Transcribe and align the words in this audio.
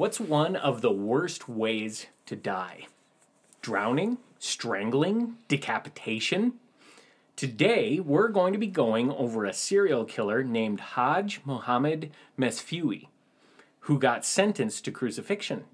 What's 0.00 0.18
one 0.18 0.56
of 0.56 0.80
the 0.80 0.90
worst 0.90 1.46
ways 1.46 2.06
to 2.24 2.34
die? 2.34 2.86
Drowning, 3.60 4.16
strangling, 4.38 5.36
decapitation? 5.46 6.54
Today, 7.36 8.00
we're 8.00 8.28
going 8.28 8.54
to 8.54 8.58
be 8.58 8.66
going 8.66 9.10
over 9.10 9.44
a 9.44 9.52
serial 9.52 10.06
killer 10.06 10.42
named 10.42 10.80
Hadj 10.94 11.40
Mohammed 11.44 12.10
Mesfewi, 12.38 13.08
who 13.80 13.98
got 13.98 14.24
sentenced 14.24 14.86
to 14.86 14.90
crucifixion. 14.90 15.64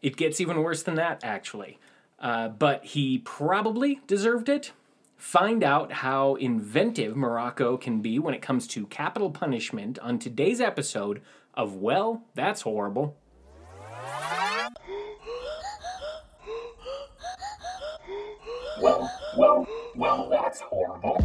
It 0.00 0.16
gets 0.16 0.40
even 0.40 0.62
worse 0.62 0.84
than 0.84 0.94
that, 0.94 1.24
actually. 1.24 1.80
Uh, 2.20 2.46
but 2.46 2.84
he 2.84 3.18
probably 3.18 4.02
deserved 4.06 4.48
it. 4.48 4.70
Find 5.16 5.64
out 5.64 5.90
how 5.90 6.36
inventive 6.36 7.16
Morocco 7.16 7.76
can 7.76 8.02
be 8.02 8.20
when 8.20 8.34
it 8.34 8.42
comes 8.42 8.68
to 8.68 8.86
capital 8.86 9.30
punishment 9.30 9.98
on 9.98 10.20
today's 10.20 10.60
episode 10.60 11.22
of 11.54 11.76
Well, 11.76 12.24
That's 12.34 12.62
Horrible. 12.62 13.16
Well, 18.80 19.10
well, 19.36 19.66
well, 19.94 20.28
that's 20.28 20.60
horrible. 20.60 21.16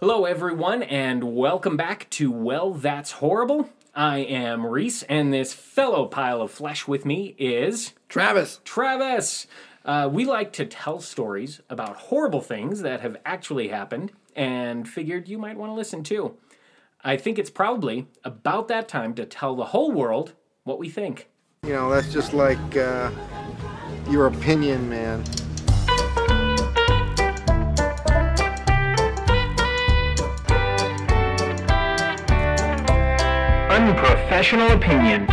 Hello, 0.00 0.24
everyone, 0.24 0.82
and 0.82 1.36
welcome 1.36 1.76
back 1.76 2.08
to 2.10 2.30
Well, 2.30 2.72
That's 2.72 3.12
Horrible. 3.12 3.68
I 3.94 4.18
am 4.20 4.64
Reese, 4.64 5.02
and 5.02 5.32
this 5.32 5.52
fellow 5.52 6.06
pile 6.06 6.40
of 6.40 6.50
flesh 6.50 6.88
with 6.88 7.04
me 7.04 7.34
is 7.38 7.92
Travis. 8.08 8.60
Travis. 8.64 9.46
Uh, 9.84 10.08
we 10.10 10.24
like 10.24 10.52
to 10.54 10.64
tell 10.64 11.00
stories 11.00 11.60
about 11.68 11.96
horrible 11.96 12.40
things 12.40 12.80
that 12.82 13.00
have 13.00 13.16
actually 13.26 13.68
happened 13.68 14.12
and 14.34 14.88
figured 14.88 15.28
you 15.28 15.38
might 15.38 15.56
want 15.56 15.70
to 15.70 15.74
listen 15.74 16.02
too. 16.02 16.36
I 17.04 17.16
think 17.16 17.38
it's 17.38 17.50
probably 17.50 18.06
about 18.24 18.68
that 18.68 18.88
time 18.88 19.14
to 19.14 19.24
tell 19.26 19.56
the 19.56 19.66
whole 19.66 19.90
world 19.90 20.34
what 20.64 20.78
we 20.78 20.88
think. 20.88 21.28
You 21.64 21.72
know, 21.72 21.90
that's 21.90 22.12
just 22.12 22.32
like 22.32 22.76
uh, 22.76 23.10
your 24.08 24.26
opinion, 24.26 24.88
man. 24.88 25.24
Unprofessional 33.70 34.70
opinion. 34.72 35.28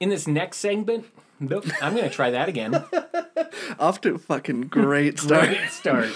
In 0.00 0.08
this 0.08 0.26
next 0.26 0.58
segment, 0.58 1.06
nope, 1.40 1.66
I'm 1.80 1.94
going 1.94 2.08
to 2.08 2.14
try 2.14 2.30
that 2.30 2.48
again. 2.48 2.84
Off 3.78 4.00
to 4.02 4.14
a 4.14 4.18
fucking 4.18 4.62
great 4.62 5.18
start. 5.18 5.48
Great 5.48 5.70
start. 5.70 6.12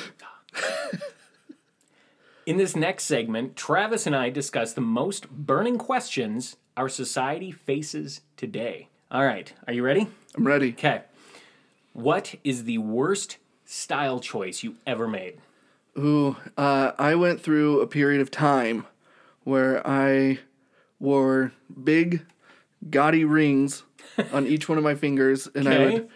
In 2.48 2.56
this 2.56 2.74
next 2.74 3.04
segment, 3.04 3.56
Travis 3.56 4.06
and 4.06 4.16
I 4.16 4.30
discuss 4.30 4.72
the 4.72 4.80
most 4.80 5.28
burning 5.28 5.76
questions 5.76 6.56
our 6.78 6.88
society 6.88 7.52
faces 7.52 8.22
today. 8.38 8.88
All 9.10 9.26
right, 9.26 9.52
are 9.66 9.74
you 9.74 9.82
ready? 9.82 10.06
I'm 10.34 10.46
ready. 10.46 10.70
Okay. 10.70 11.02
What 11.92 12.36
is 12.44 12.64
the 12.64 12.78
worst 12.78 13.36
style 13.66 14.18
choice 14.18 14.62
you 14.62 14.76
ever 14.86 15.06
made? 15.06 15.42
Ooh, 15.98 16.38
uh, 16.56 16.92
I 16.98 17.16
went 17.16 17.42
through 17.42 17.82
a 17.82 17.86
period 17.86 18.22
of 18.22 18.30
time 18.30 18.86
where 19.44 19.86
I 19.86 20.38
wore 20.98 21.52
big, 21.84 22.24
gaudy 22.88 23.26
rings 23.26 23.82
on 24.32 24.46
each 24.46 24.70
one 24.70 24.78
of 24.78 24.84
my 24.84 24.94
fingers, 24.94 25.48
and 25.54 25.68
I 25.68 25.84
would, 25.84 26.08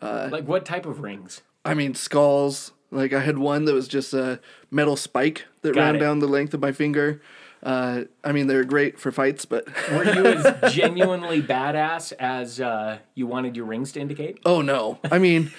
Uh, 0.00 0.28
like 0.30 0.46
what 0.46 0.64
type 0.64 0.86
of 0.86 1.00
rings? 1.00 1.42
I 1.64 1.74
mean, 1.74 1.96
skulls. 1.96 2.74
Like 2.90 3.12
I 3.12 3.20
had 3.20 3.38
one 3.38 3.64
that 3.66 3.74
was 3.74 3.88
just 3.88 4.12
a 4.14 4.40
metal 4.70 4.96
spike 4.96 5.44
that 5.62 5.74
Got 5.74 5.80
ran 5.80 5.96
it. 5.96 5.98
down 6.00 6.18
the 6.18 6.26
length 6.28 6.54
of 6.54 6.60
my 6.60 6.72
finger. 6.72 7.20
Uh, 7.62 8.04
I 8.24 8.32
mean, 8.32 8.46
they're 8.46 8.64
great 8.64 8.98
for 8.98 9.12
fights, 9.12 9.44
but 9.44 9.66
Were 9.92 10.04
you 10.04 10.26
as 10.26 10.72
genuinely 10.74 11.42
badass 11.42 12.12
as 12.18 12.58
uh, 12.60 12.98
you 13.14 13.26
wanted 13.26 13.54
your 13.56 13.66
rings 13.66 13.92
to 13.92 14.00
indicate? 14.00 14.38
oh 14.44 14.62
no, 14.62 14.98
I 15.10 15.18
mean. 15.18 15.50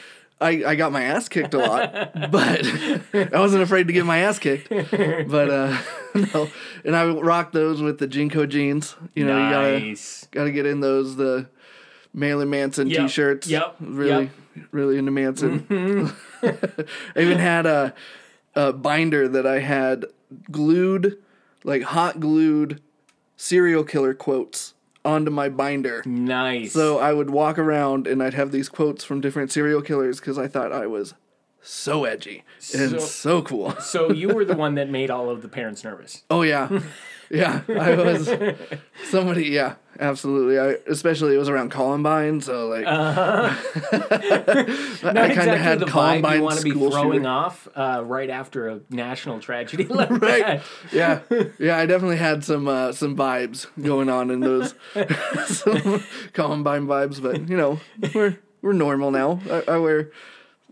I, 0.43 0.63
I 0.65 0.73
got 0.73 0.91
my 0.91 1.03
ass 1.03 1.29
kicked 1.29 1.53
a 1.53 1.59
lot, 1.59 1.91
but 2.31 2.65
I 3.13 3.39
wasn't 3.39 3.61
afraid 3.61 3.85
to 3.85 3.93
get 3.93 4.07
my 4.07 4.17
ass 4.21 4.39
kicked. 4.39 4.69
But 4.69 5.51
uh, 5.51 5.77
no, 6.15 6.49
and 6.83 6.95
I 6.95 7.07
rocked 7.11 7.53
those 7.53 7.79
with 7.79 7.99
the 7.99 8.07
JNCO 8.07 8.49
jeans. 8.49 8.95
You 9.13 9.25
know, 9.27 9.37
you 9.37 9.49
gotta 9.51 9.95
gotta 10.31 10.51
get 10.51 10.65
in 10.65 10.79
those 10.79 11.15
the 11.15 11.47
Marilyn 12.13 12.49
Manson 12.49 12.89
Yep, 12.89 13.01
t-shirts. 13.01 13.47
yep, 13.47 13.75
really, 13.79 14.29
really 14.71 14.97
into 14.97 15.11
Manson. 15.11 15.61
Mm-hmm. 15.61 16.81
I 17.15 17.21
even 17.21 17.37
had 17.39 17.65
a, 17.65 17.93
a 18.55 18.73
binder 18.73 19.27
that 19.27 19.45
I 19.47 19.59
had 19.59 20.05
glued, 20.51 21.17
like 21.63 21.83
hot 21.83 22.19
glued, 22.19 22.81
serial 23.37 23.83
killer 23.83 24.13
quotes 24.13 24.73
onto 25.05 25.31
my 25.31 25.49
binder. 25.49 26.03
Nice. 26.05 26.73
So 26.73 26.99
I 26.99 27.13
would 27.13 27.29
walk 27.29 27.57
around 27.57 28.07
and 28.07 28.21
I'd 28.21 28.33
have 28.35 28.51
these 28.51 28.69
quotes 28.69 29.03
from 29.03 29.21
different 29.21 29.51
serial 29.51 29.81
killers 29.81 30.19
because 30.19 30.37
I 30.37 30.47
thought 30.47 30.71
I 30.71 30.85
was 30.87 31.13
so 31.61 32.05
edgy 32.05 32.43
and 32.77 32.91
So- 32.91 32.97
so 32.99 33.41
cool. 33.41 33.71
so 33.79 34.11
you 34.11 34.29
were 34.29 34.43
the 34.45 34.55
one 34.57 34.75
that 34.75 34.89
made 34.89 35.09
all 35.09 35.29
of 35.29 35.41
the 35.41 35.47
parents 35.47 35.83
nervous. 35.83 36.23
Oh 36.29 36.41
yeah, 36.41 36.67
yeah. 37.31 37.61
I 37.67 37.95
was 37.95 38.29
somebody. 39.05 39.45
Yeah, 39.47 39.75
absolutely. 39.99 40.59
I 40.59 40.77
especially 40.89 41.35
it 41.35 41.37
was 41.37 41.49
around 41.49 41.69
Columbine, 41.71 42.41
so 42.41 42.67
like 42.67 42.85
Not 42.85 43.57
I 43.97 45.03
kind 45.03 45.31
exactly 45.31 45.53
of 45.53 45.59
had 45.59 45.79
the 45.79 45.85
vibe 45.85 45.87
you 45.87 45.91
Columbine 46.21 46.41
want 46.43 46.57
to 46.57 46.63
be 46.63 46.71
school 46.71 46.91
throwing 46.91 47.07
shooting. 47.11 47.25
off 47.25 47.67
uh, 47.75 48.03
right 48.05 48.29
after 48.29 48.67
a 48.69 48.79
national 48.89 49.39
tragedy 49.39 49.83
like 49.85 50.09
Right. 50.09 50.61
that. 50.91 50.93
Yeah, 50.93 51.19
yeah. 51.59 51.77
I 51.77 51.85
definitely 51.85 52.17
had 52.17 52.43
some 52.43 52.67
uh, 52.67 52.91
some 52.91 53.15
vibes 53.15 53.67
going 53.81 54.09
on 54.09 54.29
in 54.31 54.39
those 54.41 54.75
some 55.47 56.03
Columbine 56.33 56.87
vibes, 56.87 57.21
but 57.21 57.47
you 57.49 57.57
know 57.57 57.79
we're 58.13 58.37
we're 58.61 58.73
normal 58.73 59.11
now. 59.11 59.39
I, 59.49 59.63
I 59.73 59.77
wear 59.77 60.11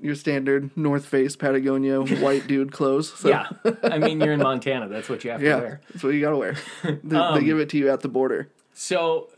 your 0.01 0.15
standard 0.15 0.69
North 0.77 1.05
Face 1.05 1.35
Patagonia 1.35 2.01
white 2.01 2.47
dude 2.47 2.71
clothes. 2.71 3.11
So. 3.13 3.29
Yeah, 3.29 3.47
I 3.83 3.97
mean 3.99 4.19
you're 4.21 4.33
in 4.33 4.39
Montana. 4.41 4.87
That's 4.87 5.09
what 5.09 5.23
you 5.23 5.31
have 5.31 5.39
to 5.41 5.45
Yeah, 5.45 5.55
wear. 5.59 5.81
that's 5.91 6.03
what 6.03 6.13
you 6.13 6.21
gotta 6.21 6.37
wear. 6.37 6.55
They, 7.03 7.17
Um, 7.17 7.35
they 7.39 7.43
give 7.45 7.59
it 7.59 7.69
to 7.69 7.77
you 7.77 7.89
at 7.89 8.01
the 8.01 8.07
border. 8.09 8.49
So, 8.73 9.29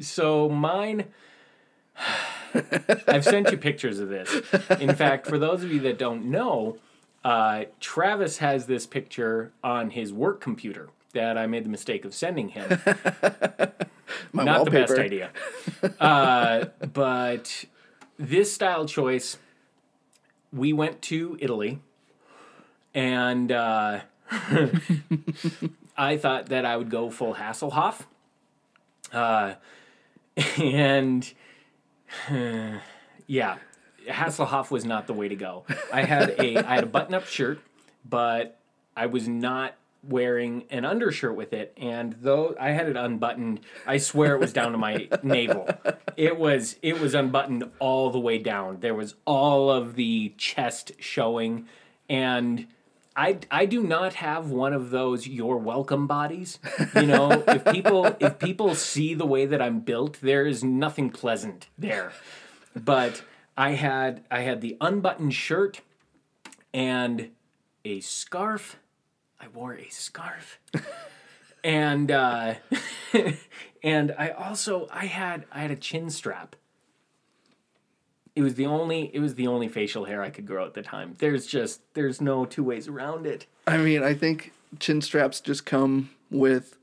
so 0.00 0.48
mine. 0.48 1.06
I've 3.08 3.24
sent 3.24 3.50
you 3.50 3.56
pictures 3.58 3.98
of 4.00 4.08
this. 4.08 4.30
In 4.80 4.94
fact, 4.94 5.26
for 5.26 5.38
those 5.38 5.62
of 5.62 5.70
you 5.72 5.80
that 5.80 5.98
don't 5.98 6.26
know, 6.26 6.76
uh, 7.24 7.64
Travis 7.80 8.38
has 8.38 8.66
this 8.66 8.86
picture 8.86 9.52
on 9.64 9.90
his 9.90 10.12
work 10.12 10.40
computer 10.40 10.88
that 11.12 11.38
I 11.38 11.46
made 11.46 11.64
the 11.64 11.68
mistake 11.70 12.04
of 12.04 12.14
sending 12.14 12.50
him. 12.50 12.68
My 14.32 14.44
Not 14.44 14.64
the 14.66 14.70
best 14.70 14.92
idea. 14.98 15.30
Uh, 15.98 16.66
but 16.92 17.64
this 18.18 18.52
style 18.52 18.86
choice, 18.86 19.38
we 20.56 20.72
went 20.72 21.02
to 21.02 21.36
Italy, 21.40 21.80
and 22.94 23.52
uh, 23.52 24.00
I 25.96 26.16
thought 26.16 26.46
that 26.46 26.64
I 26.64 26.76
would 26.76 26.90
go 26.90 27.10
full 27.10 27.34
Hasselhoff. 27.34 28.06
Uh, 29.12 29.54
and 30.58 31.32
yeah, 33.26 33.58
Hasselhoff 34.08 34.70
was 34.70 34.84
not 34.84 35.06
the 35.06 35.12
way 35.12 35.28
to 35.28 35.36
go. 35.36 35.64
I 35.92 36.02
had 36.02 36.30
a 36.38 36.58
I 36.58 36.74
had 36.74 36.84
a 36.84 36.88
button 36.88 37.14
up 37.14 37.26
shirt, 37.26 37.60
but 38.08 38.58
I 38.96 39.06
was 39.06 39.28
not 39.28 39.74
wearing 40.08 40.64
an 40.70 40.84
undershirt 40.84 41.36
with 41.36 41.52
it 41.52 41.72
and 41.76 42.16
though 42.20 42.54
I 42.58 42.70
had 42.70 42.88
it 42.88 42.96
unbuttoned, 42.96 43.60
I 43.86 43.98
swear 43.98 44.34
it 44.34 44.40
was 44.40 44.52
down 44.52 44.72
to 44.72 44.78
my 44.78 45.08
navel. 45.22 45.68
It 46.16 46.38
was 46.38 46.76
it 46.82 47.00
was 47.00 47.14
unbuttoned 47.14 47.70
all 47.78 48.10
the 48.10 48.20
way 48.20 48.38
down. 48.38 48.80
There 48.80 48.94
was 48.94 49.14
all 49.24 49.70
of 49.70 49.96
the 49.96 50.34
chest 50.38 50.92
showing 50.98 51.66
and 52.08 52.66
I, 53.16 53.38
I 53.50 53.64
do 53.64 53.82
not 53.82 54.14
have 54.14 54.50
one 54.50 54.74
of 54.74 54.90
those 54.90 55.26
you're 55.26 55.56
welcome 55.56 56.06
bodies. 56.06 56.58
You 56.94 57.06
know, 57.06 57.44
if 57.48 57.64
people 57.64 58.14
if 58.20 58.38
people 58.38 58.74
see 58.74 59.14
the 59.14 59.24
way 59.26 59.46
that 59.46 59.62
I'm 59.62 59.80
built, 59.80 60.18
there 60.20 60.46
is 60.46 60.62
nothing 60.62 61.10
pleasant 61.10 61.68
there. 61.78 62.12
But 62.74 63.22
I 63.56 63.70
had 63.70 64.24
I 64.30 64.40
had 64.40 64.60
the 64.60 64.76
unbuttoned 64.80 65.34
shirt 65.34 65.80
and 66.74 67.30
a 67.86 68.00
scarf. 68.00 68.76
I 69.46 69.56
wore 69.56 69.74
a 69.74 69.88
scarf. 69.90 70.58
and 71.64 72.10
uh 72.10 72.54
and 73.82 74.14
I 74.18 74.30
also 74.30 74.88
I 74.90 75.06
had 75.06 75.44
I 75.52 75.60
had 75.60 75.70
a 75.70 75.76
chin 75.76 76.10
strap. 76.10 76.56
It 78.34 78.42
was 78.42 78.54
the 78.54 78.66
only 78.66 79.10
it 79.14 79.20
was 79.20 79.36
the 79.36 79.46
only 79.46 79.68
facial 79.68 80.04
hair 80.04 80.22
I 80.22 80.30
could 80.30 80.46
grow 80.46 80.66
at 80.66 80.74
the 80.74 80.82
time. 80.82 81.14
There's 81.18 81.46
just 81.46 81.80
there's 81.94 82.20
no 82.20 82.44
two 82.44 82.64
ways 82.64 82.88
around 82.88 83.26
it. 83.26 83.46
I 83.66 83.76
mean, 83.76 84.02
I 84.02 84.14
think 84.14 84.52
chin 84.80 85.00
straps 85.00 85.40
just 85.40 85.64
come 85.64 86.10
with 86.30 86.76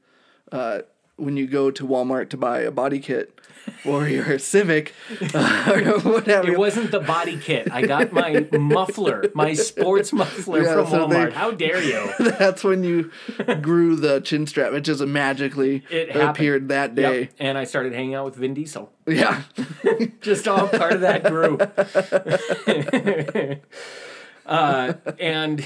uh, 0.51 0.79
when 1.15 1.37
you 1.37 1.47
go 1.47 1.69
to 1.71 1.85
Walmart 1.87 2.29
to 2.29 2.37
buy 2.37 2.59
a 2.61 2.71
body 2.71 2.99
kit 2.99 3.39
or 3.85 4.07
your 4.09 4.37
Civic 4.39 4.93
or 5.33 5.99
whatever. 5.99 6.51
It 6.51 6.57
wasn't 6.57 6.91
the 6.91 6.99
body 6.99 7.37
kit. 7.37 7.71
I 7.71 7.85
got 7.85 8.11
my 8.11 8.47
muffler, 8.57 9.31
my 9.33 9.53
sports 9.53 10.11
muffler 10.11 10.63
Yeah, 10.63 10.73
from 10.73 10.87
so 10.87 11.07
they- 11.07 11.15
Walmart. 11.15 11.33
How 11.33 11.51
dare 11.51 11.81
you? 11.81 12.11
That's 12.19 12.63
when 12.63 12.83
you 12.83 13.11
grew 13.61 13.95
the 13.95 14.19
chin 14.21 14.47
strap. 14.47 14.73
It 14.73 14.81
just 14.81 15.01
magically 15.05 15.83
It 15.89 16.15
appeared 16.15 16.69
that 16.69 16.95
day. 16.95 17.19
Yep. 17.21 17.29
And 17.39 17.57
I 17.57 17.63
started 17.65 17.93
hanging 17.93 18.15
out 18.15 18.25
with 18.25 18.35
Vin 18.35 18.53
Diesel. 18.53 18.91
Yeah. 19.05 19.43
Just 20.21 20.47
all 20.47 20.67
part 20.67 20.93
of 20.93 21.01
that 21.01 21.23
group. 21.25 21.61
uh, 24.45 24.93
and 25.19 25.65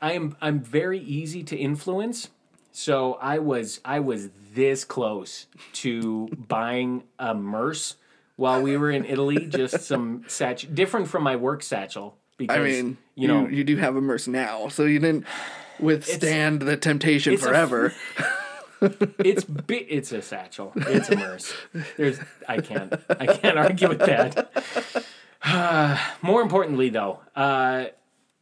I 0.00 0.12
am 0.12 0.36
I'm 0.40 0.60
very 0.60 0.98
easy 1.00 1.42
to 1.44 1.56
influence. 1.56 2.28
So 2.76 3.14
I 3.14 3.38
was 3.38 3.80
I 3.84 4.00
was 4.00 4.30
this 4.52 4.84
close 4.84 5.46
to 5.74 6.26
buying 6.48 7.04
a 7.20 7.32
Merce 7.32 7.94
while 8.34 8.60
we 8.60 8.76
were 8.76 8.90
in 8.90 9.04
Italy. 9.04 9.46
Just 9.46 9.82
some 9.82 10.24
satchel, 10.26 10.72
different 10.72 11.06
from 11.06 11.22
my 11.22 11.36
work 11.36 11.62
satchel. 11.62 12.16
Because 12.36 12.56
I 12.56 12.64
mean, 12.64 12.98
you 13.14 13.28
know, 13.28 13.46
you, 13.46 13.62
do 13.62 13.76
have 13.76 13.94
a 13.94 14.00
Merce 14.00 14.26
now, 14.26 14.66
so 14.66 14.86
you 14.86 14.98
didn't 14.98 15.24
withstand 15.78 16.62
the 16.62 16.76
temptation 16.76 17.36
forever. 17.36 17.94
it's 18.80 19.44
bi- 19.44 19.86
it's 19.88 20.10
a 20.10 20.20
satchel. 20.20 20.72
It's 20.74 21.08
a 21.10 21.16
Merce. 21.16 21.54
There's 21.96 22.18
I 22.48 22.60
can't 22.60 22.92
I 23.08 23.26
can't 23.26 23.56
argue 23.56 23.88
with 23.88 24.00
that. 24.00 25.06
More 26.22 26.42
importantly, 26.42 26.88
though, 26.88 27.20
uh, 27.36 27.84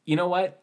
you 0.06 0.17
know 0.17 0.29
what? 0.29 0.61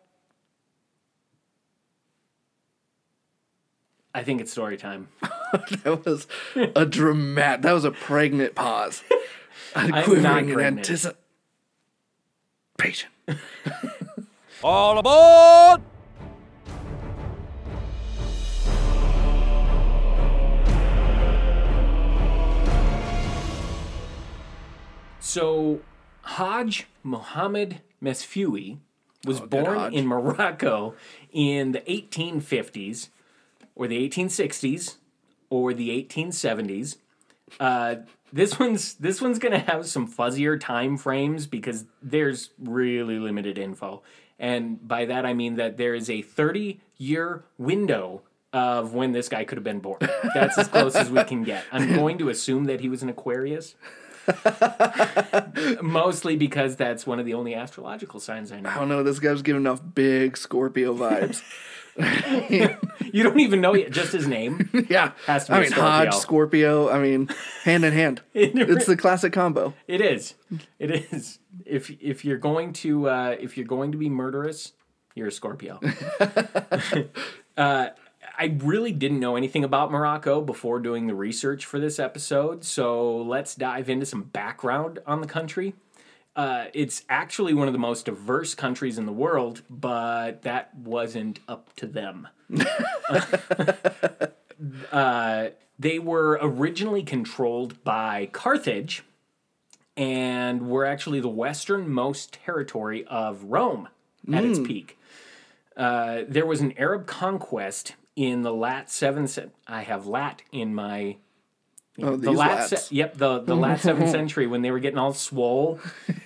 I 4.20 4.24
think 4.24 4.42
it's 4.42 4.52
story 4.52 4.76
time. 4.76 5.08
that 5.22 6.02
was 6.06 6.28
a 6.76 6.86
dramatic. 6.86 7.62
That 7.62 7.72
was 7.72 7.86
a 7.86 7.92
pregnant 7.92 8.54
pause. 8.54 9.02
I'm 9.74 9.92
not 9.92 10.04
quivering 10.04 10.50
in 10.50 10.56
pregnant. 10.56 10.90
anticipation. 10.90 13.10
All 14.62 15.00
aboard! 15.00 15.82
So, 25.22 25.80
Hadj 26.26 26.84
Mohammed 27.04 27.80
Mesfewi 28.04 28.80
was 29.26 29.38
oh, 29.38 29.44
good 29.44 29.50
born 29.50 29.80
Hajj. 29.80 29.94
in 29.94 30.08
Morocco 30.08 30.96
in 31.32 31.72
the 31.72 31.80
1850s, 31.80 33.08
or 33.80 33.88
the 33.88 34.10
1860s, 34.10 34.98
or 35.50 35.74
the 35.74 35.90
1870s. 35.90 36.98
Uh, 37.62 37.96
this 38.32 38.60
one's 38.60 38.96
this 38.96 39.22
one's 39.22 39.40
gonna 39.40 39.58
have 39.58 39.88
some 39.88 40.06
fuzzier 40.06 40.60
time 40.60 40.98
frames 40.98 41.48
because 41.48 41.86
there's 42.02 42.50
really 42.60 43.18
limited 43.18 43.58
info, 43.58 44.04
and 44.38 44.86
by 44.86 45.06
that 45.06 45.26
I 45.26 45.34
mean 45.34 45.56
that 45.56 45.78
there 45.78 45.96
is 45.96 46.10
a 46.10 46.22
30 46.22 46.82
year 46.98 47.46
window 47.58 48.22
of 48.52 48.94
when 48.94 49.14
this 49.14 49.30
guy 49.30 49.46
could 49.46 49.58
have 49.58 49.64
been 49.64 49.80
born. 49.80 50.00
That's 50.36 50.58
as 50.58 50.68
close 50.68 50.96
as 50.96 51.10
we 51.10 51.24
can 51.24 51.44
get. 51.44 51.64
I'm 51.72 51.96
going 51.96 52.18
to 52.18 52.30
assume 52.30 52.66
that 52.66 52.82
he 52.82 52.90
was 52.90 53.02
an 53.02 53.10
Aquarius. 53.10 53.76
Mostly 55.82 56.36
because 56.36 56.76
that's 56.76 57.08
one 57.08 57.20
of 57.20 57.26
the 57.26 57.36
only 57.36 57.56
astrological 57.56 58.20
signs 58.20 58.52
I 58.52 58.60
know. 58.60 58.70
I 58.70 58.76
don't 58.76 58.90
know. 58.90 59.04
This 59.04 59.20
guy's 59.20 59.44
giving 59.44 59.68
off 59.68 59.82
big 59.94 60.36
Scorpio 60.36 60.96
vibes. 60.96 61.44
You 63.14 63.24
don't 63.24 63.40
even 63.40 63.62
know 63.62 63.74
yet, 63.74 63.92
just 63.92 64.14
his 64.14 64.28
name. 64.28 64.70
yeah. 64.90 65.12
Has 65.26 65.46
to 65.46 65.52
be 65.52 65.58
I 65.58 65.62
mean, 65.62 65.70
Scorpio. 65.72 65.90
Hodge, 65.90 66.14
Scorpio. 66.16 66.90
I 66.90 67.00
mean, 67.00 67.30
hand 67.64 67.84
in 67.84 67.94
hand. 67.94 68.22
it's 68.34 68.86
the 68.86 68.96
classic 68.98 69.34
combo. 69.34 69.74
It 69.88 70.02
is. 70.02 70.36
It 70.78 70.92
is. 70.92 71.40
If 71.66 71.90
if 72.02 72.24
you're 72.24 72.38
going 72.38 72.74
to 72.74 73.10
uh, 73.10 73.36
if 73.40 73.58
you're 73.58 73.66
going 73.68 73.92
to 73.92 73.98
be 73.98 74.10
murderous, 74.10 74.74
you're 75.16 75.28
a 75.28 75.32
Scorpio. 75.32 75.80
uh, 77.58 77.90
I 78.38 78.58
really 78.60 78.92
didn't 78.92 79.20
know 79.20 79.36
anything 79.36 79.64
about 79.64 79.92
Morocco 79.92 80.42
before 80.42 80.80
doing 80.80 81.08
the 81.08 81.16
research 81.16 81.66
for 81.66 81.80
this 81.80 82.00
episode, 82.00 82.64
so 82.64 83.18
let's 83.18 83.56
dive 83.56 83.90
into 83.90 84.06
some 84.06 84.24
background 84.24 85.00
on 85.06 85.22
the 85.22 85.28
country. 85.28 85.74
Uh, 86.36 86.68
it's 86.74 87.04
actually 87.10 87.54
one 87.54 87.68
of 87.68 87.74
the 87.74 87.80
most 87.80 88.06
diverse 88.06 88.56
countries 88.56 88.98
in 88.98 89.06
the 89.06 89.12
world, 89.12 89.62
but 89.70 90.44
that 90.44 90.74
wasn't 90.74 91.40
up 91.50 91.76
to 91.76 91.86
them. 91.86 92.30
Uh, 94.92 95.50
they 95.78 96.00
were 96.00 96.40
originally 96.42 97.04
controlled 97.04 97.84
by 97.84 98.30
Carthage 98.32 99.04
and 99.96 100.70
were 100.70 100.86
actually 100.86 101.20
the 101.20 101.30
westernmost 101.30 102.34
territory 102.34 103.06
of 103.06 103.44
Rome 103.44 103.90
at 104.32 104.46
its 104.46 104.60
peak. 104.60 104.98
Uh, 105.76 106.22
there 106.28 106.46
was 106.46 106.62
an 106.62 106.74
Arab 106.78 107.08
conquest 107.08 107.96
in 108.16 108.42
the 108.42 108.54
lat 108.54 108.90
seventh. 108.90 109.40
I 109.68 109.82
have 109.82 110.08
lat 110.08 110.42
in 110.52 110.76
my 110.76 111.18
Oh, 112.04 112.16
the 112.16 112.32
last, 112.32 112.70
Se- 112.70 112.96
yep, 112.96 113.18
the 113.18 113.40
the 113.40 113.56
lat 113.56 113.80
seventh 113.82 114.10
century 114.18 114.48
when 114.48 114.62
they 114.62 114.72
were 114.72 114.80
getting 114.80 114.98
all 115.00 115.14
swole, 115.14 115.80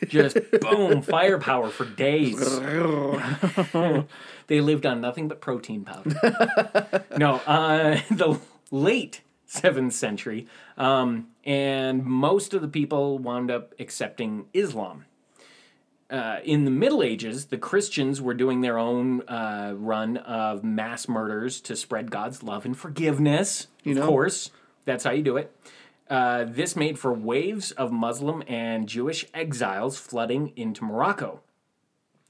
just 0.07 0.37
boom, 0.61 1.01
firepower 1.03 1.69
for 1.69 1.85
days. 1.85 2.39
they 4.47 4.61
lived 4.61 4.85
on 4.85 5.01
nothing 5.01 5.27
but 5.27 5.41
protein 5.41 5.83
powder. 5.85 7.05
no, 7.17 7.35
uh, 7.47 7.99
the 8.11 8.39
late 8.71 9.21
seventh 9.45 9.93
century, 9.93 10.47
um, 10.77 11.27
and 11.45 12.03
most 12.05 12.53
of 12.53 12.61
the 12.61 12.67
people 12.67 13.17
wound 13.19 13.51
up 13.51 13.73
accepting 13.79 14.45
Islam. 14.53 15.05
Uh, 16.09 16.39
in 16.43 16.63
the 16.65 16.69
Middle 16.71 17.01
Ages, 17.01 17.45
the 17.45 17.57
Christians 17.57 18.21
were 18.21 18.35
doing 18.35 18.61
their 18.61 18.77
own 18.77 19.21
uh, 19.27 19.73
run 19.75 20.17
of 20.17 20.63
mass 20.63 21.07
murders 21.07 21.59
to 21.61 21.75
spread 21.75 22.11
God's 22.11 22.43
love 22.43 22.65
and 22.65 22.77
forgiveness. 22.77 23.67
You 23.83 23.93
of 23.93 23.97
know. 23.97 24.07
course, 24.07 24.51
that's 24.85 25.03
how 25.03 25.11
you 25.11 25.23
do 25.23 25.37
it. 25.37 25.55
Uh, 26.09 26.45
this 26.47 26.75
made 26.75 26.99
for 26.99 27.13
waves 27.13 27.71
of 27.71 27.91
Muslim 27.91 28.43
and 28.47 28.87
Jewish 28.87 29.25
exiles 29.33 29.97
flooding 29.97 30.51
into 30.55 30.83
Morocco. 30.83 31.41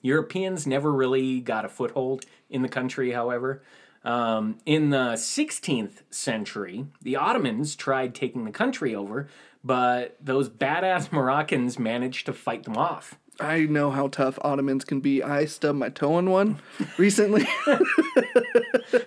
Europeans 0.01 0.67
never 0.67 0.91
really 0.91 1.39
got 1.39 1.65
a 1.65 1.69
foothold 1.69 2.25
in 2.49 2.61
the 2.61 2.69
country, 2.69 3.11
however. 3.11 3.63
Um, 4.03 4.57
in 4.65 4.89
the 4.89 5.13
16th 5.13 6.01
century, 6.09 6.85
the 7.01 7.15
Ottomans 7.15 7.75
tried 7.75 8.13
taking 8.13 8.43
the 8.43 8.51
country 8.51 8.93
over, 8.93 9.29
but 9.63 10.17
those 10.21 10.49
badass 10.49 11.11
Moroccans 11.11 11.79
managed 11.79 12.25
to 12.25 12.33
fight 12.33 12.63
them 12.63 12.77
off. 12.77 13.17
I 13.39 13.61
know 13.61 13.91
how 13.91 14.07
tough 14.07 14.37
Ottomans 14.41 14.85
can 14.85 14.99
be. 14.99 15.23
I 15.23 15.45
stubbed 15.45 15.79
my 15.79 15.89
toe 15.89 16.15
on 16.15 16.29
one 16.29 16.59
recently. 16.97 17.47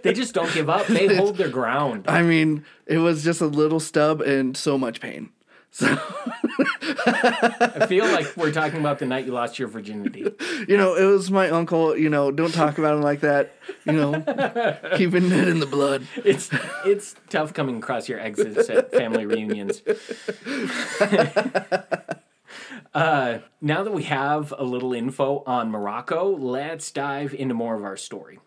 They 0.02 0.12
just 0.12 0.34
don't 0.34 0.52
give 0.52 0.69
up. 0.69 0.87
They 0.87 1.14
hold 1.14 1.37
their 1.37 1.49
ground. 1.49 2.05
I 2.08 2.23
mean, 2.23 2.65
it 2.86 2.98
was 2.98 3.22
just 3.24 3.41
a 3.41 3.46
little 3.46 3.81
stub 3.81 4.20
and 4.20 4.56
so 4.56 4.79
much 4.79 5.00
pain. 5.00 5.31
So, 5.70 5.86
I 7.06 7.84
feel 7.86 8.06
like 8.06 8.34
we're 8.34 8.50
talking 8.50 8.81
about 8.81 8.98
the 8.98 9.05
night 9.05 9.27
you 9.27 9.32
lost 9.32 9.58
your 9.58 9.69
virginity. 9.69 10.20
you 10.69 10.77
know, 10.77 10.94
it 10.94 11.05
was 11.05 11.31
my 11.31 11.50
uncle, 11.50 11.94
you 11.94 12.08
know, 12.08 12.31
don't 12.31 12.55
talk 12.55 12.79
about 12.79 12.94
him 12.94 13.03
like 13.03 13.20
that. 13.20 13.53
You 13.84 13.93
know, 13.93 14.12
keeping 14.96 15.31
it 15.31 15.48
in 15.48 15.60
the 15.60 15.67
blood. 15.67 16.06
It's 16.24 16.48
it's 16.86 17.15
tough 17.29 17.53
coming 17.53 17.77
across 17.77 18.08
your 18.08 18.19
exes 18.19 18.70
at 18.70 18.91
family 18.91 19.27
reunions. 19.27 19.82
Uh, 22.96 23.41
now 23.60 23.82
that 23.82 23.93
we 23.93 24.05
have 24.05 24.55
a 24.56 24.65
little 24.65 24.94
info 24.94 25.43
on 25.46 25.70
Morocco, 25.70 26.34
let's 26.34 26.91
dive 26.91 27.34
into 27.34 27.53
more 27.55 27.74
of 27.74 27.84
our 27.84 27.96
story. 27.96 28.38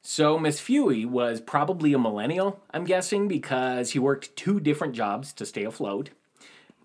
So, 0.00 0.38
Mesfewi 0.38 1.04
was 1.04 1.40
probably 1.40 1.92
a 1.92 1.98
millennial, 1.98 2.60
I'm 2.72 2.84
guessing, 2.84 3.26
because 3.26 3.90
he 3.90 3.98
worked 3.98 4.36
two 4.36 4.60
different 4.60 4.94
jobs 4.94 5.32
to 5.32 5.44
stay 5.44 5.64
afloat. 5.64 6.10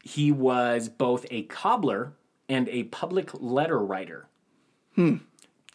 He 0.04 0.32
was 0.32 0.90
both 0.90 1.28
a 1.30 1.44
cobbler 1.44 2.14
and 2.48 2.68
a 2.70 2.86
public 2.86 3.30
letter 3.40 3.78
writer. 3.78 4.28
Hmm. 4.96 5.18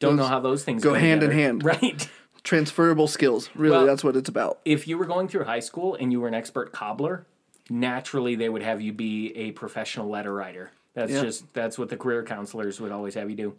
Don't 0.01 0.17
know 0.17 0.25
how 0.27 0.41
those 0.41 0.65
things 0.65 0.83
go 0.83 0.95
hand 0.95 1.23
in 1.23 1.31
hand. 1.31 1.63
Right. 1.65 2.09
Transferable 2.43 3.07
skills. 3.07 3.51
Really, 3.55 3.77
Well- 3.77 3.87
that's 3.87 4.03
what 4.03 4.17
it's 4.17 4.29
about. 4.29 4.59
if 4.65 4.89
you 4.89 4.99
were 4.99 5.07
going 5.07 5.29
through 5.29 5.45
high 5.45 5.61
school 5.61 5.95
and 5.95 6.11
you 6.11 6.21
were 6.21 6.29
an 6.29 6.35
expert 6.35 6.73
cobbler, 6.73 7.25
naturally 7.71 8.35
they 8.35 8.49
would 8.49 8.63
have 8.63 8.81
you 8.83 8.93
be 8.93 9.33
a 9.37 9.53
professional 9.53 10.09
letter 10.09 10.35
writer. 10.35 10.73
That's 10.95 11.13
Yeah. 11.13 11.23
just 11.23 11.53
that's 11.55 11.79
what 11.79 11.89
the 11.89 11.97
career 11.97 12.23
counselors 12.23 12.81
would 12.81 12.93
always 12.93 13.15
have 13.15 13.29
you 13.29 13.37
do. 13.37 13.55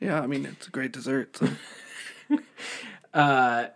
Yeah, 0.00 0.20
I 0.20 0.26
mean, 0.26 0.46
it's 0.46 0.66
a 0.68 0.70
great 0.70 0.92
dessert. 0.92 1.36
So. 1.36 1.48
Uh, 3.14 3.68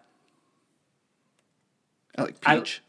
I 2.19 2.23
like 2.23 2.41
peach. 2.43 2.83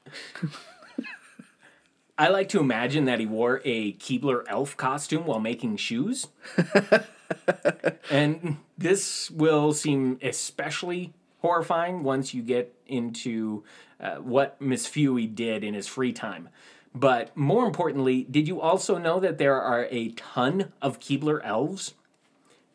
I 2.17 2.27
like 2.27 2.49
to 2.49 2.59
imagine 2.59 3.05
that 3.05 3.21
he 3.21 3.25
wore 3.25 3.61
a 3.63 3.93
Keebler 3.93 4.43
elf 4.47 4.75
costume 4.75 5.25
while 5.25 5.39
making 5.39 5.77
shoes. 5.77 6.27
and 8.11 8.57
this 8.77 9.31
will 9.31 9.71
seem 9.71 10.19
especially 10.21 11.13
horrifying 11.39 12.03
once 12.03 12.33
you 12.33 12.41
get 12.41 12.75
into 12.85 13.63
uh, 14.01 14.15
what 14.17 14.59
Mesfewi 14.61 15.33
did 15.33 15.63
in 15.63 15.73
his 15.73 15.87
free 15.87 16.11
time. 16.11 16.49
But 16.93 17.36
more 17.38 17.65
importantly, 17.65 18.27
did 18.29 18.48
you 18.48 18.60
also 18.60 18.98
know 18.98 19.19
that 19.19 19.38
there 19.38 19.60
are 19.62 19.88
a 19.89 20.10
ton 20.10 20.74
of 20.81 21.00
Keebler 21.00 21.39
elves? 21.43 21.93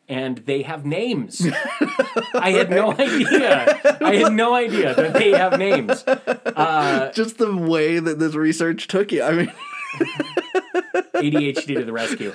And 0.09 0.37
they 0.39 0.61
have 0.61 0.85
names. 0.85 1.45
I 2.33 2.51
had 2.51 2.69
no 2.69 2.93
idea. 2.93 3.97
I 3.99 4.15
had 4.15 4.31
no 4.31 4.53
idea 4.55 4.95
that 4.95 5.13
they 5.13 5.31
have 5.31 5.59
names. 5.59 6.03
Just 7.13 7.37
the 7.39 7.53
way 7.53 7.99
that 7.99 8.17
this 8.17 8.33
research 8.33 8.87
took 8.87 9.11
you. 9.11 9.21
I 9.21 9.31
mean, 9.33 9.51
ADHD 11.13 11.75
to 11.75 11.83
the 11.83 11.91
rescue. 11.91 12.31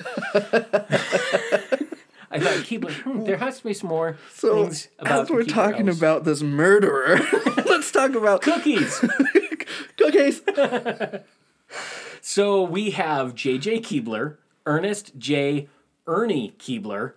I 2.33 2.39
thought 2.39 2.57
Keebler, 2.65 2.91
hmm, 2.93 3.23
there 3.25 3.37
has 3.37 3.59
to 3.59 3.63
be 3.63 3.73
some 3.75 3.89
more 3.89 4.17
so 4.33 4.63
things 4.65 4.87
about 4.97 5.23
as 5.25 5.29
we're 5.29 5.43
talking 5.43 5.87
elves. 5.87 5.99
about 5.99 6.23
this 6.23 6.41
murderer, 6.41 7.19
let's 7.65 7.91
talk 7.91 8.15
about 8.15 8.41
cookies. 8.41 9.03
cookies. 9.97 10.41
So 12.21 12.63
we 12.63 12.91
have 12.91 13.35
J.J. 13.35 13.81
Keebler, 13.81 14.37
Ernest 14.65 15.17
J. 15.17 15.67
Ernie 16.07 16.55
Keebler, 16.57 17.13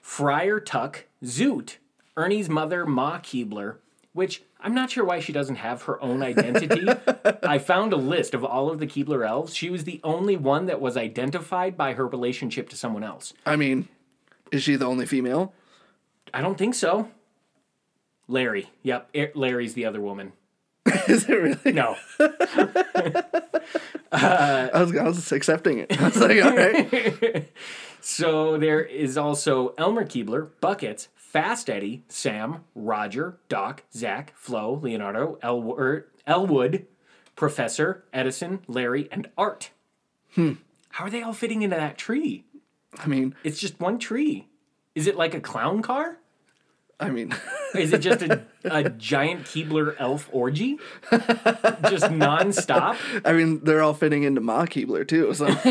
Friar 0.00 0.60
Tuck, 0.60 1.06
Zoot, 1.24 1.76
Ernie's 2.16 2.48
mother, 2.48 2.84
Ma 2.84 3.18
Keebler, 3.18 3.76
which 4.12 4.42
I'm 4.60 4.74
not 4.74 4.90
sure 4.90 5.04
why 5.04 5.20
she 5.20 5.32
doesn't 5.32 5.56
have 5.56 5.82
her 5.82 6.02
own 6.02 6.22
identity. 6.22 6.88
I 7.42 7.58
found 7.58 7.92
a 7.92 7.96
list 7.96 8.34
of 8.34 8.44
all 8.44 8.70
of 8.70 8.80
the 8.80 8.86
Keebler 8.86 9.26
elves. 9.26 9.54
She 9.54 9.70
was 9.70 9.84
the 9.84 10.00
only 10.02 10.36
one 10.36 10.66
that 10.66 10.80
was 10.80 10.96
identified 10.96 11.76
by 11.76 11.92
her 11.92 12.06
relationship 12.06 12.68
to 12.70 12.76
someone 12.76 13.04
else. 13.04 13.34
I 13.46 13.56
mean, 13.56 13.88
is 14.50 14.64
she 14.64 14.76
the 14.76 14.86
only 14.86 15.06
female? 15.06 15.52
I 16.34 16.40
don't 16.40 16.58
think 16.58 16.74
so. 16.74 17.08
Larry. 18.26 18.70
Yep, 18.82 19.14
Larry's 19.34 19.74
the 19.74 19.86
other 19.86 20.00
woman. 20.00 20.32
Is 21.14 21.28
it 21.28 21.34
really? 21.34 21.72
No. 21.72 21.96
I 24.12 24.70
was, 24.74 24.96
I 24.96 25.02
was 25.04 25.32
accepting 25.32 25.78
it. 25.80 26.00
I 26.00 26.04
was 26.08 26.16
like, 26.20 26.42
all 26.44 26.54
right. 26.56 27.52
So 28.00 28.56
there 28.56 28.80
is 28.80 29.18
also 29.18 29.74
Elmer 29.76 30.04
Keebler, 30.04 30.50
Buckets, 30.60 31.08
Fast 31.16 31.68
Eddie, 31.68 32.04
Sam, 32.08 32.64
Roger, 32.74 33.38
Doc, 33.48 33.82
Zach, 33.92 34.32
Flo, 34.36 34.74
Leonardo, 34.74 35.36
Elwood, 35.42 36.04
Elwood 36.26 36.86
Professor, 37.34 38.04
Edison, 38.12 38.60
Larry, 38.68 39.08
and 39.10 39.28
Art. 39.36 39.70
Hmm. 40.34 40.52
How 40.90 41.04
are 41.06 41.10
they 41.10 41.22
all 41.22 41.32
fitting 41.32 41.62
into 41.62 41.76
that 41.76 41.98
tree? 41.98 42.44
I 42.96 43.08
mean, 43.08 43.34
It's 43.44 43.60
just 43.60 43.78
one 43.80 43.98
tree. 43.98 44.46
Is 44.94 45.06
it 45.06 45.16
like 45.16 45.34
a 45.34 45.40
clown 45.40 45.82
car? 45.82 46.18
I 47.00 47.10
mean, 47.10 47.34
Is 47.74 47.92
it 47.92 47.98
just 47.98 48.22
a, 48.22 48.42
a 48.64 48.88
giant 48.90 49.44
Keebler 49.44 49.94
elf 49.98 50.28
orgy? 50.32 50.78
Just 51.10 52.06
nonstop? 52.06 52.96
I 53.24 53.32
mean, 53.32 53.60
they're 53.64 53.82
all 53.82 53.94
fitting 53.94 54.22
into 54.22 54.40
Ma 54.40 54.64
Keebler 54.66 55.06
too. 55.06 55.32
So 55.34 55.46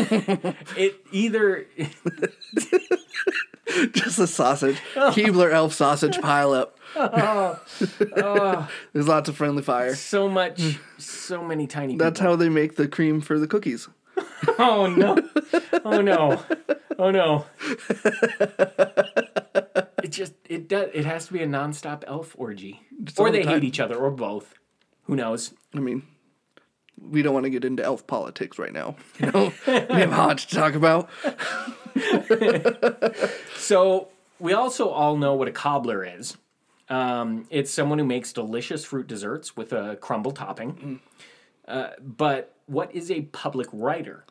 It 0.76 0.96
either 1.12 1.66
just 3.92 4.18
a 4.18 4.26
sausage, 4.26 4.78
Keebler 4.94 5.52
elf 5.52 5.72
sausage 5.74 6.20
pile 6.20 6.52
up. 6.52 6.74
Oh, 6.96 7.60
oh. 8.16 8.70
There's 8.94 9.06
lots 9.06 9.28
of 9.28 9.36
friendly 9.36 9.62
fire. 9.62 9.94
so 9.94 10.26
much, 10.26 10.78
so 10.96 11.44
many 11.44 11.66
tiny 11.66 11.92
people. 11.92 12.04
That's 12.06 12.18
how 12.18 12.34
they 12.34 12.48
make 12.48 12.76
the 12.76 12.88
cream 12.88 13.20
for 13.20 13.38
the 13.38 13.46
cookies. 13.46 13.88
Oh 14.58 14.86
no! 14.86 15.18
Oh 15.84 16.00
no! 16.00 16.42
Oh 16.98 17.10
no! 17.10 17.44
It 20.08 20.12
just 20.12 20.32
it 20.48 20.68
does 20.68 20.88
it 20.94 21.04
has 21.04 21.26
to 21.26 21.34
be 21.34 21.42
a 21.42 21.46
nonstop 21.46 22.02
elf 22.06 22.34
orgy, 22.38 22.80
or 23.18 23.26
all 23.26 23.32
they 23.32 23.42
the 23.42 23.48
hate 23.48 23.54
time. 23.56 23.64
each 23.64 23.78
other, 23.78 23.94
or 23.94 24.10
both. 24.10 24.54
Who 25.02 25.14
knows? 25.14 25.52
I 25.74 25.80
mean, 25.80 26.02
we 26.98 27.20
don't 27.20 27.34
want 27.34 27.44
to 27.44 27.50
get 27.50 27.62
into 27.62 27.84
elf 27.84 28.06
politics 28.06 28.58
right 28.58 28.72
now. 28.72 28.96
You 29.20 29.30
know, 29.30 29.52
we 29.66 29.72
have 29.74 30.10
a 30.10 30.16
lot 30.16 30.38
to 30.38 30.48
talk 30.48 30.74
about. 30.74 31.10
So 33.56 34.08
we 34.38 34.54
also 34.54 34.88
all 34.88 35.18
know 35.18 35.34
what 35.34 35.46
a 35.46 35.52
cobbler 35.52 36.02
is. 36.04 36.38
Um, 36.88 37.44
it's 37.50 37.70
someone 37.70 37.98
who 37.98 38.04
makes 38.06 38.32
delicious 38.32 38.86
fruit 38.86 39.06
desserts 39.06 39.58
with 39.58 39.74
a 39.74 39.96
crumble 39.96 40.30
topping. 40.30 41.00
Uh, 41.66 41.90
but 42.00 42.54
what 42.64 42.94
is 42.94 43.10
a 43.10 43.22
public 43.22 43.68
writer? 43.74 44.24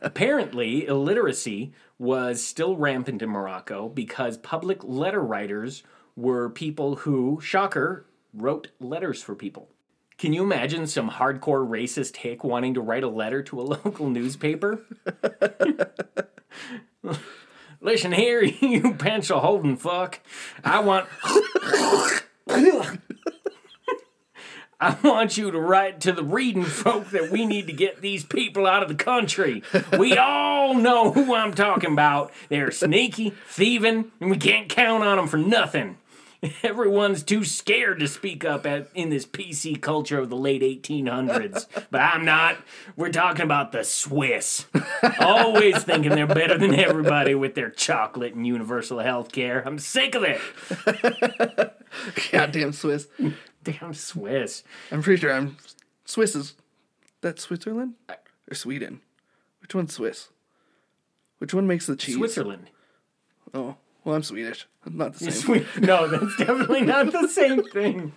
Apparently, 0.00 0.86
illiteracy 0.86 1.72
was 1.98 2.42
still 2.44 2.76
rampant 2.76 3.22
in 3.22 3.30
Morocco 3.30 3.88
because 3.88 4.36
public 4.36 4.82
letter 4.84 5.20
writers 5.22 5.82
were 6.16 6.50
people 6.50 6.96
who, 6.96 7.40
shocker, 7.40 8.06
wrote 8.34 8.68
letters 8.80 9.22
for 9.22 9.34
people. 9.34 9.68
Can 10.18 10.32
you 10.32 10.42
imagine 10.42 10.86
some 10.86 11.10
hardcore 11.10 11.66
racist 11.66 12.16
hick 12.16 12.42
wanting 12.42 12.74
to 12.74 12.80
write 12.80 13.04
a 13.04 13.08
letter 13.08 13.42
to 13.44 13.60
a 13.60 13.62
local 13.84 14.10
newspaper? 14.10 14.84
Listen 17.80 18.12
here, 18.12 18.42
you 18.60 18.94
pencil 18.94 19.38
holding 19.38 19.76
fuck. 19.76 20.20
I 20.64 20.80
want. 20.80 21.08
I 24.80 24.96
want 25.02 25.36
you 25.36 25.50
to 25.50 25.60
write 25.60 26.00
to 26.02 26.12
the 26.12 26.22
reading 26.22 26.64
folk 26.64 27.10
that 27.10 27.30
we 27.30 27.44
need 27.46 27.66
to 27.66 27.72
get 27.72 28.00
these 28.00 28.24
people 28.24 28.64
out 28.64 28.82
of 28.82 28.88
the 28.88 28.94
country. 28.94 29.62
We 29.98 30.16
all 30.16 30.74
know 30.74 31.10
who 31.10 31.34
I'm 31.34 31.52
talking 31.52 31.92
about. 31.92 32.32
They're 32.48 32.70
sneaky, 32.70 33.30
thieving, 33.48 34.12
and 34.20 34.30
we 34.30 34.36
can't 34.36 34.68
count 34.68 35.02
on 35.02 35.16
them 35.16 35.26
for 35.26 35.36
nothing. 35.36 35.98
Everyone's 36.62 37.24
too 37.24 37.44
scared 37.44 37.98
to 37.98 38.06
speak 38.06 38.44
up 38.44 38.64
at, 38.64 38.88
in 38.94 39.10
this 39.10 39.26
PC 39.26 39.80
culture 39.80 40.20
of 40.20 40.30
the 40.30 40.36
late 40.36 40.62
1800s. 40.62 41.66
But 41.90 42.00
I'm 42.00 42.24
not. 42.24 42.58
We're 42.94 43.10
talking 43.10 43.42
about 43.42 43.72
the 43.72 43.82
Swiss. 43.82 44.66
Always 45.18 45.82
thinking 45.82 46.12
they're 46.12 46.28
better 46.28 46.56
than 46.56 46.76
everybody 46.76 47.34
with 47.34 47.56
their 47.56 47.70
chocolate 47.70 48.34
and 48.34 48.46
universal 48.46 49.00
health 49.00 49.32
care. 49.32 49.64
I'm 49.66 49.80
sick 49.80 50.14
of 50.14 50.22
it. 50.22 50.40
Goddamn 52.30 52.72
Swiss. 52.72 53.08
Damn 53.64 53.94
Swiss. 53.94 54.62
I'm 54.90 55.02
pretty 55.02 55.20
sure 55.20 55.32
I'm 55.32 55.56
Swiss 56.04 56.34
is 56.34 56.54
that 57.20 57.40
Switzerland 57.40 57.94
or 58.50 58.54
Sweden? 58.54 59.00
Which 59.60 59.74
one's 59.74 59.92
Swiss? 59.92 60.28
Which 61.38 61.52
one 61.54 61.66
makes 61.66 61.86
the 61.86 61.96
cheese? 61.96 62.16
Switzerland. 62.16 62.70
Oh, 63.54 63.76
well, 64.04 64.14
I'm 64.14 64.22
Swedish. 64.22 64.66
It's 64.86 64.94
not 64.94 65.14
the 65.14 65.30
same. 65.30 65.66
No, 65.80 66.08
that's 66.08 66.36
definitely 66.36 66.82
not 66.82 67.12
the 67.12 67.28
same 67.28 67.62
thing. 67.62 68.12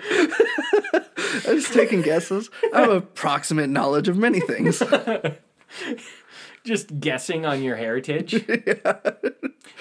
I'm 0.10 1.56
just 1.56 1.72
taking 1.72 2.02
guesses. 2.02 2.50
I 2.72 2.80
have 2.80 2.90
approximate 2.90 3.70
knowledge 3.70 4.08
of 4.08 4.16
many 4.16 4.40
things. 4.40 4.82
Just 6.64 6.98
guessing 6.98 7.44
on 7.44 7.62
your 7.62 7.76
heritage. 7.76 8.44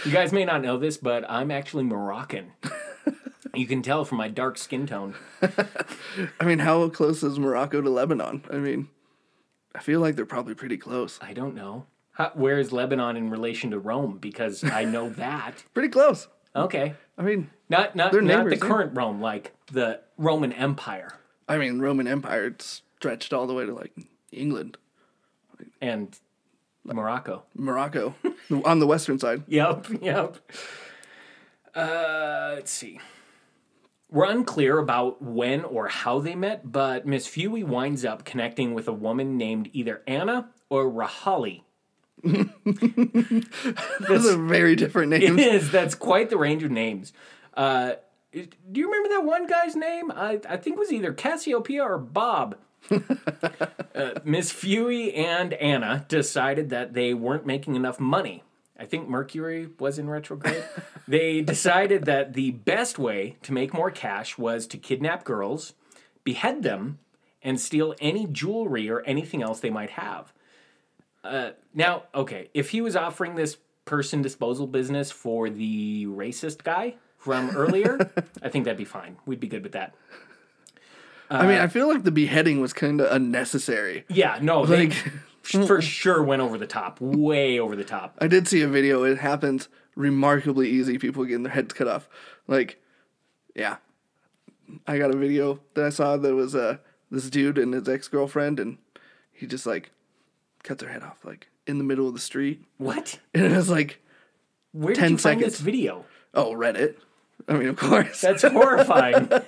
You 0.05 0.11
guys 0.11 0.33
may 0.33 0.43
not 0.43 0.61
know 0.61 0.77
this, 0.77 0.97
but 0.97 1.23
I'm 1.29 1.49
actually 1.49 1.85
Moroccan. 1.85 2.51
You 3.55 3.67
can 3.67 3.81
tell 3.83 4.03
from 4.03 4.17
my 4.17 4.27
dark 4.29 4.57
skin 4.57 4.87
tone. 4.87 5.15
I 6.39 6.43
mean, 6.45 6.59
how 6.59 6.89
close 6.89 7.21
is 7.21 7.37
Morocco 7.37 7.81
to 7.81 7.89
Lebanon? 7.89 8.43
I 8.51 8.55
mean, 8.55 8.89
I 9.75 9.79
feel 9.79 9.99
like 9.99 10.15
they're 10.15 10.25
probably 10.25 10.55
pretty 10.55 10.77
close. 10.77 11.19
I 11.21 11.33
don't 11.33 11.53
know. 11.53 11.85
How, 12.13 12.31
where 12.33 12.57
is 12.59 12.71
Lebanon 12.71 13.15
in 13.15 13.29
relation 13.29 13.71
to 13.71 13.79
Rome? 13.79 14.17
Because 14.19 14.63
I 14.63 14.85
know 14.85 15.09
that. 15.17 15.63
Pretty 15.73 15.89
close. 15.89 16.27
Okay. 16.55 16.93
I 17.17 17.21
mean, 17.21 17.49
Not 17.69 17.95
not 17.95 18.11
not 18.11 18.11
the 18.13 18.21
neighbors, 18.21 18.53
yeah. 18.53 18.59
current 18.59 18.95
Rome, 18.97 19.21
like 19.21 19.53
the 19.71 20.01
Roman 20.17 20.51
Empire 20.53 21.13
I 21.47 21.57
mean, 21.57 21.79
Roman 21.79 22.07
Empire 22.07 22.55
stretched 22.59 23.33
all 23.33 23.45
the 23.47 23.53
way 23.53 23.65
to 23.65 23.73
like 23.73 23.91
England, 24.31 24.77
and 25.81 26.17
Morocco. 26.85 27.43
Morocco, 27.55 28.15
on 28.65 28.79
the 28.79 28.87
western 28.87 29.19
side. 29.19 29.43
Yep, 29.47 29.87
yep. 30.01 30.37
Uh, 31.75 32.53
let's 32.55 32.71
see. 32.71 32.99
We're 34.13 34.29
unclear 34.29 34.77
about 34.77 35.23
when 35.23 35.65
or 35.65 35.87
how 35.87 36.19
they 36.19 36.35
met, 36.35 36.71
but 36.71 37.07
Mesfewi 37.07 37.63
winds 37.63 38.05
up 38.05 38.23
connecting 38.23 38.75
with 38.75 38.87
a 38.87 38.93
woman 38.93 39.37
named 39.37 39.71
either 39.73 40.03
Anna 40.05 40.51
or 40.69 40.85
Rahali. 40.85 41.63
Those 42.23 44.31
are 44.31 44.37
very 44.37 44.75
different 44.75 45.09
names. 45.09 45.41
is. 45.41 45.71
That's 45.71 45.95
quite 45.95 46.29
the 46.29 46.37
range 46.37 46.61
of 46.61 46.69
names. 46.69 47.11
Uh, 47.55 47.93
do 48.31 48.79
you 48.79 48.85
remember 48.85 49.09
that 49.09 49.25
one 49.25 49.47
guy's 49.47 49.75
name? 49.75 50.11
I, 50.11 50.39
I 50.47 50.57
think 50.57 50.75
it 50.75 50.79
was 50.79 50.91
either 50.91 51.11
Cassiopeia 51.11 51.81
or 51.81 51.97
Bob. 51.97 52.57
uh, 52.91 52.99
Mesfewi 54.25 55.17
and 55.17 55.55
Anna 55.55 56.05
decided 56.07 56.69
that 56.69 56.93
they 56.93 57.15
weren't 57.15 57.47
making 57.47 57.75
enough 57.75 57.99
money. 57.99 58.43
I 58.83 58.85
think 58.85 59.07
Mercury 59.07 59.69
was 59.79 59.97
in 59.97 60.09
retrograde. 60.09 60.65
they 61.07 61.39
decided 61.53 62.03
that 62.03 62.33
the 62.33 62.51
best 62.51 62.99
way 62.99 63.37
to 63.43 63.53
make 63.53 63.73
more 63.73 63.89
cash 63.89 64.37
was 64.37 64.67
to 64.67 64.77
kidnap 64.77 65.23
girls, 65.23 65.73
behead 66.25 66.63
them, 66.63 66.99
and 67.41 67.61
steal 67.61 67.95
any 68.01 68.27
jewelry 68.27 68.89
or 68.89 68.99
anything 69.01 69.41
else 69.41 69.61
they 69.61 69.69
might 69.69 69.91
have. 69.91 70.33
Uh, 71.23 71.51
now, 71.73 72.03
okay, 72.13 72.49
if 72.53 72.71
he 72.71 72.81
was 72.81 72.97
offering 72.97 73.35
this 73.35 73.55
person 73.85 74.21
disposal 74.21 74.67
business 74.67 75.11
for 75.11 75.49
the 75.49 76.05
racist 76.07 76.63
guy 76.65 76.95
from 77.17 77.51
earlier, 77.55 78.11
I 78.43 78.49
think 78.49 78.65
that'd 78.65 78.77
be 78.77 78.83
fine. 78.83 79.15
We'd 79.25 79.39
be 79.39 79.47
good 79.47 79.63
with 79.63 79.71
that. 79.71 79.95
I 81.29 81.47
mean, 81.47 81.57
I 81.57 81.67
feel 81.67 81.87
like 81.87 82.03
the 82.03 82.11
beheading 82.11 82.59
was 82.59 82.73
kind 82.73 82.99
of 82.99 83.09
unnecessary. 83.09 84.03
Yeah, 84.09 84.39
no, 84.41 84.65
they 84.67 84.87
Like, 84.87 85.11
for 85.43 85.81
sure 85.81 86.23
went 86.23 86.41
over 86.41 86.57
the 86.57 86.65
top, 86.67 86.99
way 87.01 87.59
over 87.59 87.75
the 87.75 87.83
top. 87.83 88.15
I 88.19 88.27
did 88.27 88.47
see 88.47 88.61
a 88.61 88.67
video. 88.67 89.03
It 89.03 89.19
happens 89.19 89.67
remarkably 89.95 90.69
easy. 90.69 90.97
People 90.97 91.25
getting 91.25 91.43
their 91.43 91.53
heads 91.53 91.73
cut 91.73 91.87
off. 91.87 92.07
Like, 92.47 92.81
yeah, 93.55 93.77
I 94.87 94.97
got 94.97 95.13
a 95.13 95.17
video 95.17 95.59
that 95.75 95.85
I 95.85 95.89
saw 95.89 96.17
that 96.17 96.33
was 96.35 96.55
uh 96.55 96.77
this 97.11 97.29
dude 97.29 97.57
and 97.57 97.73
his 97.73 97.87
ex 97.87 98.07
girlfriend, 98.07 98.59
and 98.59 98.77
he 99.31 99.45
just 99.45 99.65
like 99.65 99.91
cut 100.63 100.79
their 100.79 100.89
head 100.89 101.03
off 101.03 101.23
like 101.25 101.49
in 101.67 101.77
the 101.77 101.83
middle 101.83 102.07
of 102.07 102.13
the 102.13 102.19
street, 102.19 102.63
What? 102.77 103.19
and 103.33 103.45
it 103.45 103.55
was 103.55 103.69
like, 103.69 104.01
Where 104.71 104.93
did 104.93 104.99
10 104.99 105.11
you 105.11 105.17
find 105.17 105.39
this 105.41 105.53
seconds. 105.53 105.59
video? 105.61 106.05
oh, 106.33 106.53
Reddit. 106.53 106.95
I 107.47 107.53
mean, 107.53 107.67
of 107.67 107.75
course. 107.77 108.21
That's 108.21 108.43
horrifying. 108.43 109.29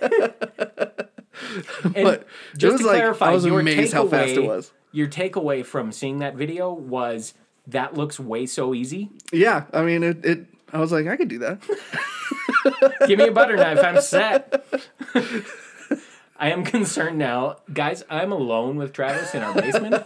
But 1.84 2.22
it 2.22 2.58
just 2.58 2.74
was 2.74 2.82
to 2.82 2.88
like- 2.88 2.96
clarify, 2.98 3.26
I 3.30 3.34
was 3.34 3.46
amazed 3.46 3.94
how 3.94 4.08
fast 4.08 4.32
it 4.32 4.44
was. 4.46 4.72
Your 4.96 5.08
takeaway 5.08 5.66
from 5.66 5.92
seeing 5.92 6.20
that 6.20 6.36
video 6.36 6.72
was 6.72 7.34
that 7.68 7.96
looks 7.96 8.18
way 8.18 8.46
so 8.46 8.74
easy. 8.74 9.10
yeah, 9.34 9.66
I 9.74 9.82
mean, 9.82 10.04
it. 10.04 10.24
it 10.26 10.46
I 10.72 10.80
was 10.80 10.92
like, 10.94 11.06
I 11.08 11.18
could 11.18 11.28
do 11.28 11.40
that. 11.40 11.62
Give 13.08 13.20
me 13.20 13.28
a 13.28 13.32
butter 13.32 13.58
knife. 13.58 13.80
I'm 13.84 14.00
set. 14.16 14.66
I 16.38 16.50
am 16.50 16.64
concerned 16.64 17.18
now, 17.18 17.58
guys. 17.74 18.04
I'm 18.10 18.32
alone 18.32 18.78
with 18.78 18.94
Travis 18.94 19.36
in 19.36 19.44
our 19.44 19.54
basement, 19.54 20.04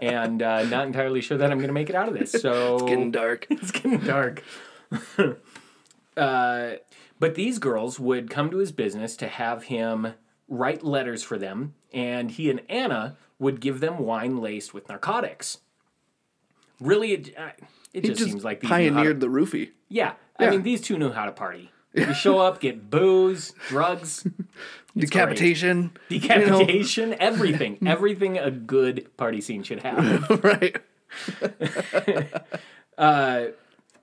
and 0.00 0.42
uh, 0.42 0.64
not 0.64 0.86
entirely 0.86 1.20
sure 1.20 1.36
that 1.38 1.50
I'm 1.50 1.58
going 1.58 1.68
to 1.68 1.74
make 1.74 1.90
it 1.90 1.94
out 1.94 2.08
of 2.08 2.14
this. 2.14 2.32
So 2.32 2.76
it's 2.76 2.82
Getting 2.84 3.10
dark. 3.10 3.46
it's 3.50 3.70
getting 3.70 3.98
dark. 3.98 4.42
uh, 6.16 6.72
but 7.18 7.34
these 7.34 7.58
girls 7.58 8.00
would 8.00 8.30
come 8.30 8.50
to 8.50 8.58
his 8.58 8.72
business 8.72 9.16
to 9.18 9.28
have 9.28 9.64
him 9.64 10.14
write 10.48 10.82
letters 10.82 11.22
for 11.22 11.38
them, 11.38 11.74
and 11.92 12.30
he 12.30 12.50
and 12.50 12.60
Anna 12.68 13.16
would 13.38 13.60
give 13.60 13.80
them 13.80 13.98
wine 13.98 14.38
laced 14.38 14.72
with 14.74 14.88
narcotics. 14.88 15.58
Really, 16.80 17.12
it, 17.12 17.34
uh, 17.38 17.50
it 17.92 18.04
just, 18.04 18.18
just 18.18 18.30
seems 18.30 18.44
like 18.44 18.60
these 18.60 18.70
how 18.70 18.78
to- 18.78 18.90
pioneered 18.90 19.20
the 19.20 19.28
roofie. 19.28 19.70
yeah, 19.88 20.12
I 20.38 20.50
mean, 20.50 20.62
these 20.62 20.80
two 20.80 20.98
knew 20.98 21.10
how 21.12 21.24
to 21.24 21.32
party. 21.32 21.70
You 21.94 22.12
show 22.12 22.38
up, 22.40 22.60
get 22.60 22.90
booze, 22.90 23.54
drugs, 23.68 24.26
Decapitation. 24.96 25.92
decapitation, 26.10 27.14
everything. 27.18 27.78
Everything 27.86 28.36
a 28.38 28.50
good 28.50 29.08
party 29.16 29.40
scene 29.40 29.62
should 29.62 29.80
have. 29.82 30.28
right. 32.98 33.54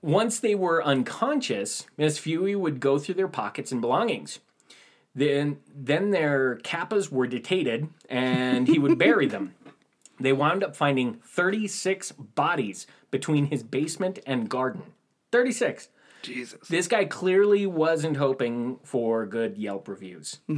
Once 0.02 0.40
they 0.40 0.54
were 0.54 0.84
unconscious, 0.84 1.86
Mesfewi 1.98 2.56
would 2.56 2.80
go 2.80 2.98
through 2.98 3.14
their 3.14 3.28
pockets 3.28 3.72
and 3.72 3.80
belongings. 3.80 4.40
Then, 5.14 5.58
then 5.74 6.10
their 6.10 6.56
kappas 6.64 7.10
were 7.10 7.26
detated, 7.26 7.88
and 8.08 8.66
he 8.66 8.78
would 8.78 8.98
bury 8.98 9.26
them. 9.26 9.54
They 10.20 10.32
wound 10.32 10.62
up 10.62 10.76
finding 10.76 11.14
36 11.14 12.12
bodies 12.12 12.86
between 13.10 13.46
his 13.46 13.64
basement 13.64 14.20
and 14.24 14.48
garden. 14.48 14.82
36. 15.32 15.88
Jesus. 16.22 16.68
This 16.68 16.88
guy 16.88 17.04
clearly 17.04 17.66
wasn't 17.66 18.16
hoping 18.16 18.78
for 18.84 19.26
good 19.26 19.58
Yelp 19.58 19.88
reviews. 19.88 20.38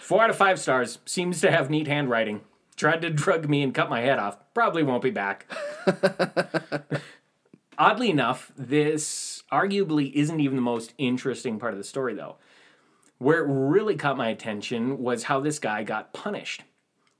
Four 0.00 0.22
out 0.22 0.30
of 0.30 0.36
five 0.36 0.60
stars. 0.60 0.98
Seems 1.06 1.40
to 1.40 1.50
have 1.50 1.70
neat 1.70 1.88
handwriting. 1.88 2.42
Tried 2.76 3.02
to 3.02 3.10
drug 3.10 3.48
me 3.48 3.62
and 3.62 3.74
cut 3.74 3.90
my 3.90 4.00
head 4.00 4.18
off. 4.18 4.38
Probably 4.54 4.82
won't 4.82 5.02
be 5.02 5.10
back. 5.10 5.46
Oddly 7.78 8.10
enough, 8.10 8.52
this 8.56 9.42
arguably 9.50 10.12
isn't 10.12 10.40
even 10.40 10.56
the 10.56 10.62
most 10.62 10.94
interesting 10.98 11.58
part 11.58 11.72
of 11.72 11.78
the 11.78 11.84
story, 11.84 12.14
though. 12.14 12.36
Where 13.18 13.44
it 13.44 13.48
really 13.48 13.96
caught 13.96 14.16
my 14.16 14.28
attention 14.28 14.98
was 14.98 15.24
how 15.24 15.40
this 15.40 15.58
guy 15.58 15.82
got 15.82 16.12
punished. 16.12 16.62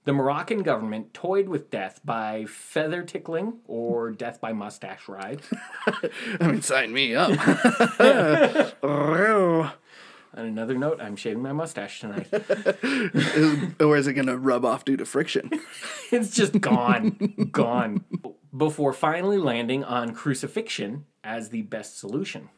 The 0.05 0.13
Moroccan 0.13 0.63
government 0.63 1.13
toyed 1.13 1.49
with 1.49 1.71
death 1.71 2.01
by 2.05 2.47
feather 2.47 3.03
tickling 3.03 3.59
or 3.67 4.11
death 4.11 4.41
by 4.41 4.53
mustache 4.55 5.07
ride. 5.09 5.43
I 6.41 6.47
mean, 6.47 6.63
sign 6.63 6.93
me 6.93 7.15
up. 7.15 7.31
On 10.39 10.45
another 10.47 10.79
note, 10.79 11.01
I'm 11.01 11.17
shaving 11.17 11.43
my 11.43 11.53
mustache 11.53 12.01
tonight. 12.01 12.29
Or 13.81 13.97
is 13.97 14.07
it 14.07 14.15
gonna 14.15 14.37
rub 14.37 14.65
off 14.65 14.85
due 14.85 14.97
to 14.97 15.05
friction? 15.05 15.51
it's 16.13 16.35
just 16.35 16.61
gone, 16.61 17.49
gone. 17.51 18.05
Before 18.57 18.93
finally 18.93 19.39
landing 19.39 19.85
on 19.85 20.15
crucifixion 20.15 21.07
as 21.25 21.51
the 21.51 21.63
best 21.63 21.99
solution. 21.99 22.51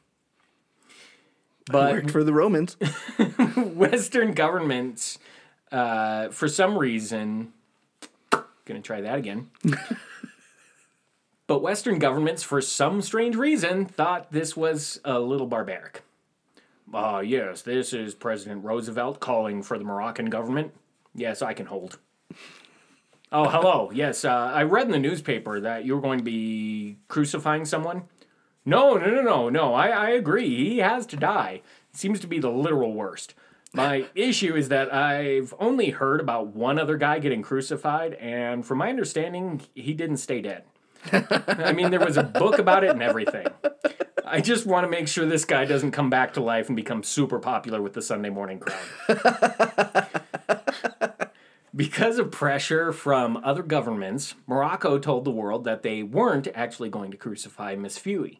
But 1.70 1.92
Worked 1.92 2.10
for 2.10 2.24
the 2.24 2.32
Romans. 2.32 2.76
Western 3.56 4.32
governments, 4.32 5.18
uh, 5.70 6.28
for 6.28 6.48
some 6.48 6.76
reason, 6.76 7.52
gonna 8.64 8.80
try 8.80 9.00
that 9.00 9.18
again. 9.18 9.50
but 11.46 11.62
Western 11.62 11.98
governments, 11.98 12.42
for 12.42 12.60
some 12.60 13.02
strange 13.02 13.36
reason, 13.36 13.86
thought 13.86 14.32
this 14.32 14.56
was 14.56 15.00
a 15.04 15.18
little 15.18 15.46
barbaric. 15.46 16.02
Ah, 16.92 17.20
yes, 17.20 17.62
this 17.62 17.92
is 17.92 18.14
President 18.14 18.64
Roosevelt 18.64 19.20
calling 19.20 19.62
for 19.62 19.78
the 19.78 19.84
Moroccan 19.84 20.26
government. 20.26 20.72
Yes, 21.14 21.40
I 21.40 21.54
can 21.54 21.66
hold. 21.66 21.98
Oh, 23.32 23.48
hello. 23.48 23.90
Yes, 23.92 24.24
uh, 24.24 24.50
I 24.52 24.64
read 24.64 24.86
in 24.86 24.92
the 24.92 24.98
newspaper 24.98 25.60
that 25.60 25.84
you 25.84 25.94
were 25.94 26.00
going 26.00 26.18
to 26.18 26.24
be 26.24 26.96
crucifying 27.06 27.64
someone. 27.64 28.02
No, 28.64 28.94
no, 28.94 29.06
no, 29.06 29.22
no, 29.22 29.48
no. 29.48 29.74
I, 29.74 29.88
I 29.88 30.10
agree. 30.10 30.48
He 30.48 30.78
has 30.78 31.06
to 31.06 31.16
die. 31.16 31.62
It 31.90 31.96
Seems 31.96 32.20
to 32.20 32.26
be 32.26 32.38
the 32.38 32.50
literal 32.50 32.92
worst. 32.92 33.34
My 33.72 34.06
issue 34.14 34.54
is 34.54 34.68
that 34.68 34.92
I've 34.92 35.54
only 35.58 35.90
heard 35.90 36.20
about 36.20 36.48
one 36.48 36.78
other 36.78 36.96
guy 36.96 37.18
getting 37.18 37.42
crucified, 37.42 38.14
and 38.14 38.64
from 38.64 38.78
my 38.78 38.90
understanding, 38.90 39.62
he 39.74 39.94
didn't 39.94 40.18
stay 40.18 40.40
dead. 40.40 40.64
I 41.12 41.72
mean, 41.72 41.90
there 41.90 42.04
was 42.04 42.18
a 42.18 42.22
book 42.22 42.58
about 42.58 42.84
it 42.84 42.90
and 42.90 43.02
everything. 43.02 43.46
I 44.26 44.40
just 44.42 44.66
want 44.66 44.84
to 44.84 44.90
make 44.90 45.08
sure 45.08 45.24
this 45.24 45.46
guy 45.46 45.64
doesn't 45.64 45.92
come 45.92 46.10
back 46.10 46.34
to 46.34 46.42
life 46.42 46.68
and 46.68 46.76
become 46.76 47.02
super 47.02 47.38
popular 47.38 47.80
with 47.80 47.94
the 47.94 48.02
Sunday 48.02 48.28
morning 48.28 48.60
crowd. 48.60 50.06
Because 51.74 52.18
of 52.18 52.32
pressure 52.32 52.92
from 52.92 53.36
other 53.38 53.62
governments, 53.62 54.34
Morocco 54.46 54.98
told 54.98 55.24
the 55.24 55.30
world 55.30 55.64
that 55.64 55.82
they 55.82 56.02
weren't 56.02 56.48
actually 56.54 56.88
going 56.90 57.12
to 57.12 57.16
crucify 57.16 57.76
Mesfewi. 57.76 58.38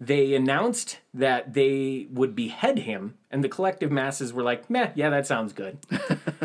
They 0.00 0.34
announced 0.34 0.98
that 1.12 1.54
they 1.54 2.08
would 2.10 2.34
behead 2.34 2.80
him, 2.80 3.14
and 3.30 3.44
the 3.44 3.48
collective 3.48 3.92
masses 3.92 4.32
were 4.32 4.42
like, 4.42 4.68
meh, 4.68 4.90
yeah, 4.94 5.10
that 5.10 5.26
sounds 5.26 5.52
good. 5.52 5.78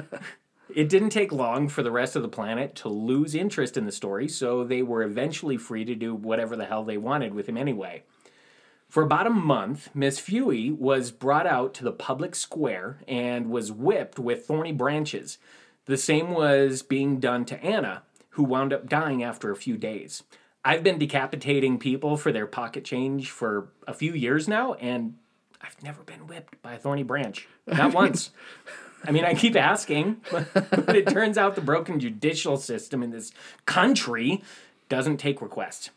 it 0.73 0.87
didn't 0.87 1.09
take 1.09 1.31
long 1.31 1.67
for 1.67 1.81
the 1.81 1.91
rest 1.91 2.15
of 2.15 2.21
the 2.21 2.27
planet 2.27 2.75
to 2.75 2.89
lose 2.89 3.33
interest 3.33 3.75
in 3.75 3.85
the 3.85 3.91
story, 3.91 4.27
so 4.27 4.63
they 4.63 4.83
were 4.83 5.01
eventually 5.01 5.57
free 5.57 5.83
to 5.85 5.95
do 5.95 6.13
whatever 6.13 6.55
the 6.55 6.65
hell 6.65 6.83
they 6.83 6.97
wanted 6.97 7.33
with 7.33 7.49
him 7.49 7.57
anyway. 7.57 8.03
For 8.87 9.03
about 9.03 9.27
a 9.27 9.31
month, 9.31 9.89
Mesfewi 9.95 10.75
was 10.75 11.11
brought 11.11 11.45
out 11.45 11.75
to 11.75 11.83
the 11.83 11.91
public 11.91 12.33
square 12.33 12.97
and 13.07 13.51
was 13.51 13.71
whipped 13.71 14.17
with 14.17 14.45
thorny 14.45 14.71
branches. 14.71 15.37
The 15.85 15.97
same 15.97 16.31
was 16.31 16.81
being 16.81 17.19
done 17.19 17.45
to 17.45 17.63
Anna, 17.63 18.03
who 18.31 18.43
wound 18.43 18.73
up 18.73 18.89
dying 18.89 19.23
after 19.23 19.51
a 19.51 19.55
few 19.55 19.77
days. 19.77 20.23
I've 20.63 20.83
been 20.83 20.99
decapitating 20.99 21.79
people 21.79 22.17
for 22.17 22.31
their 22.31 22.45
pocket 22.45 22.83
change 22.83 23.31
for 23.31 23.69
a 23.87 23.93
few 23.93 24.13
years 24.13 24.47
now, 24.47 24.73
and 24.73 25.15
I've 25.61 25.81
never 25.83 26.03
been 26.03 26.27
whipped 26.27 26.61
by 26.61 26.73
a 26.73 26.77
thorny 26.77 27.03
branch. 27.03 27.47
Not 27.67 27.93
once. 27.95 28.31
I 29.05 29.11
mean, 29.11 29.23
I 29.23 29.33
keep 29.33 29.55
asking, 29.55 30.21
but 30.31 30.95
it 30.95 31.07
turns 31.07 31.37
out 31.37 31.55
the 31.55 31.61
broken 31.61 31.99
judicial 31.99 32.57
system 32.57 33.01
in 33.01 33.11
this 33.11 33.31
country 33.65 34.43
doesn't 34.89 35.17
take 35.17 35.41
requests. 35.41 35.91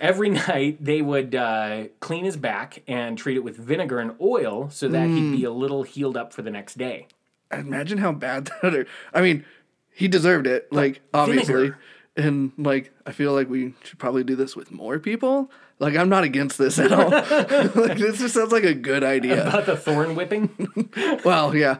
Every 0.00 0.30
night 0.30 0.78
they 0.84 1.00
would 1.00 1.34
uh, 1.34 1.84
clean 2.00 2.24
his 2.24 2.36
back 2.36 2.82
and 2.88 3.16
treat 3.16 3.36
it 3.36 3.44
with 3.44 3.56
vinegar 3.56 4.00
and 4.00 4.16
oil 4.20 4.68
so 4.70 4.88
that 4.88 5.08
he'd 5.08 5.36
be 5.36 5.44
a 5.44 5.50
little 5.52 5.84
healed 5.84 6.16
up 6.16 6.32
for 6.32 6.42
the 6.42 6.50
next 6.50 6.76
day. 6.76 7.06
Imagine 7.52 7.98
how 7.98 8.12
bad 8.12 8.50
that. 8.62 8.74
Are. 8.74 8.86
I 9.14 9.20
mean, 9.20 9.44
he 9.92 10.08
deserved 10.08 10.46
it. 10.46 10.72
Like 10.72 11.02
obviously, 11.14 11.54
vinegar. 11.54 11.78
And 12.16 12.52
like 12.58 12.92
I 13.06 13.12
feel 13.12 13.32
like 13.32 13.48
we 13.48 13.74
should 13.84 13.98
probably 13.98 14.24
do 14.24 14.36
this 14.36 14.54
with 14.56 14.70
more 14.70 14.98
people. 14.98 15.50
Like 15.78 15.96
I'm 15.96 16.08
not 16.08 16.24
against 16.24 16.58
this 16.58 16.78
at 16.78 16.92
all. 16.92 17.08
like 17.10 17.98
this 17.98 18.18
just 18.18 18.34
sounds 18.34 18.52
like 18.52 18.64
a 18.64 18.74
good 18.74 19.02
idea. 19.02 19.46
About 19.48 19.66
the 19.66 19.76
thorn 19.76 20.14
whipping? 20.14 20.50
Well, 21.24 21.54
yeah, 21.56 21.78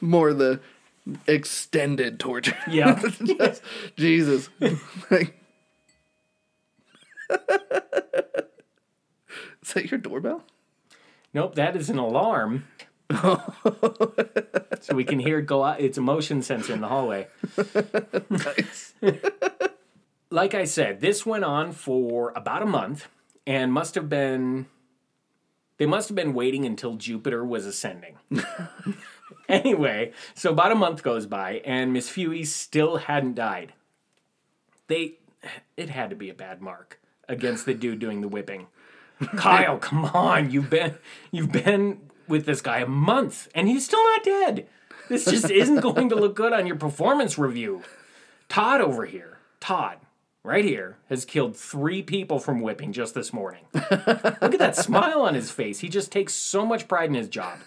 more 0.00 0.32
the 0.32 0.60
extended 1.26 2.18
torture. 2.20 2.56
Yeah. 2.68 3.00
Jesus. 3.96 4.48
Like- 5.10 5.34
Is 9.62 9.74
that 9.74 9.90
your 9.90 9.98
doorbell? 9.98 10.44
Nope, 11.34 11.54
that 11.56 11.76
is 11.76 11.90
an 11.90 11.98
alarm. 11.98 12.64
so 14.80 14.94
we 14.94 15.04
can 15.04 15.18
hear 15.18 15.38
it 15.38 15.46
go 15.46 15.64
out. 15.64 15.80
It's 15.80 15.98
a 15.98 16.02
motion 16.02 16.42
sensor 16.42 16.74
in 16.74 16.80
the 16.80 16.88
hallway. 16.88 17.28
Nice. 18.30 18.94
Like 20.30 20.52
I 20.54 20.64
said, 20.64 21.00
this 21.00 21.24
went 21.24 21.44
on 21.44 21.72
for 21.72 22.32
about 22.36 22.62
a 22.62 22.66
month 22.66 23.08
and 23.46 23.72
must 23.72 23.94
have 23.94 24.10
been 24.10 24.66
They 25.78 25.86
must 25.86 26.08
have 26.10 26.16
been 26.16 26.34
waiting 26.34 26.66
until 26.66 26.96
Jupiter 26.96 27.42
was 27.42 27.64
ascending. 27.64 28.18
anyway, 29.48 30.12
so 30.34 30.50
about 30.50 30.72
a 30.72 30.74
month 30.74 31.02
goes 31.02 31.26
by 31.26 31.62
and 31.64 31.96
Mesfewi 31.96 32.46
still 32.46 32.98
hadn't 32.98 33.36
died. 33.36 33.72
They 34.88 35.14
it 35.78 35.88
had 35.88 36.10
to 36.10 36.16
be 36.16 36.28
a 36.28 36.34
bad 36.34 36.60
mark 36.60 37.00
against 37.26 37.64
the 37.64 37.72
dude 37.72 37.98
doing 37.98 38.20
the 38.20 38.28
whipping. 38.28 38.66
Kyle, 39.36 39.78
come 39.78 40.04
on. 40.04 40.50
You've 40.50 40.68
been 40.68 40.98
you've 41.30 41.52
been 41.52 42.00
with 42.28 42.46
this 42.46 42.60
guy 42.60 42.78
a 42.78 42.86
month 42.86 43.48
and 43.54 43.68
he's 43.68 43.84
still 43.84 44.02
not 44.02 44.24
dead. 44.24 44.66
This 45.08 45.24
just 45.24 45.50
isn't 45.50 45.80
going 45.80 46.08
to 46.10 46.14
look 46.16 46.34
good 46.34 46.52
on 46.52 46.66
your 46.66 46.76
performance 46.76 47.38
review. 47.38 47.82
Todd 48.48 48.80
over 48.80 49.04
here, 49.04 49.38
Todd, 49.60 49.98
right 50.42 50.64
here, 50.64 50.96
has 51.08 51.24
killed 51.24 51.56
three 51.56 52.02
people 52.02 52.38
from 52.38 52.60
whipping 52.60 52.92
just 52.92 53.14
this 53.14 53.32
morning. 53.32 53.64
Look 53.74 53.90
at 53.90 54.58
that 54.58 54.76
smile 54.84 55.22
on 55.22 55.34
his 55.34 55.50
face. 55.50 55.80
He 55.80 55.88
just 55.88 56.12
takes 56.12 56.34
so 56.34 56.64
much 56.64 56.88
pride 56.88 57.08
in 57.08 57.14
his 57.14 57.28
job. 57.28 57.58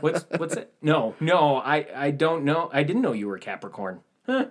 What's 0.00 0.26
what's 0.36 0.54
it? 0.54 0.72
No, 0.82 1.14
no, 1.18 1.56
I 1.56 1.86
I 1.94 2.10
don't 2.10 2.44
know. 2.44 2.68
I 2.74 2.82
didn't 2.82 3.00
know 3.00 3.12
you 3.12 3.26
were 3.26 3.36
a 3.36 3.40
Capricorn. 3.40 4.00
Huh. 4.26 4.46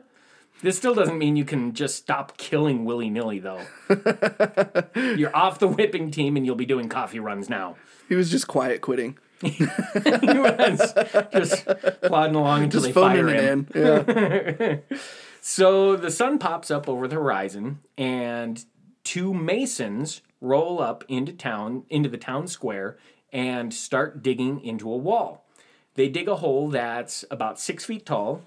This 0.61 0.77
still 0.77 0.95
doesn't 0.95 1.17
mean 1.17 1.35
you 1.35 1.45
can 1.45 1.73
just 1.73 1.95
stop 1.95 2.37
killing 2.37 2.85
willy 2.85 3.09
nilly, 3.09 3.39
though. 3.39 3.61
You're 4.95 5.35
off 5.35 5.59
the 5.59 5.67
whipping 5.67 6.11
team 6.11 6.37
and 6.37 6.45
you'll 6.45 6.55
be 6.55 6.65
doing 6.65 6.87
coffee 6.87 7.19
runs 7.19 7.49
now. 7.49 7.75
He 8.07 8.15
was 8.15 8.31
just 8.31 8.47
quiet 8.47 8.81
quitting. 8.81 9.17
he 9.41 9.65
was 10.39 10.93
just 11.33 11.65
plodding 12.01 12.35
along 12.35 12.63
until 12.63 12.81
Just 12.81 12.93
they 12.93 13.01
fire 13.01 13.27
him. 13.27 13.67
Yeah. 13.75 14.77
So 15.47 15.95
the 15.95 16.09
sun 16.09 16.39
pops 16.39 16.71
up 16.71 16.89
over 16.89 17.07
the 17.07 17.17
horizon, 17.17 17.77
and 17.99 18.65
two 19.03 19.31
masons 19.31 20.23
roll 20.41 20.81
up 20.81 21.03
into 21.07 21.33
town, 21.33 21.83
into 21.87 22.09
the 22.09 22.17
town 22.17 22.47
square, 22.47 22.97
and 23.31 23.71
start 23.71 24.23
digging 24.23 24.59
into 24.61 24.91
a 24.91 24.97
wall. 24.97 25.45
They 25.93 26.09
dig 26.09 26.27
a 26.27 26.37
hole 26.37 26.69
that's 26.69 27.23
about 27.29 27.59
six 27.59 27.85
feet 27.85 28.07
tall, 28.07 28.41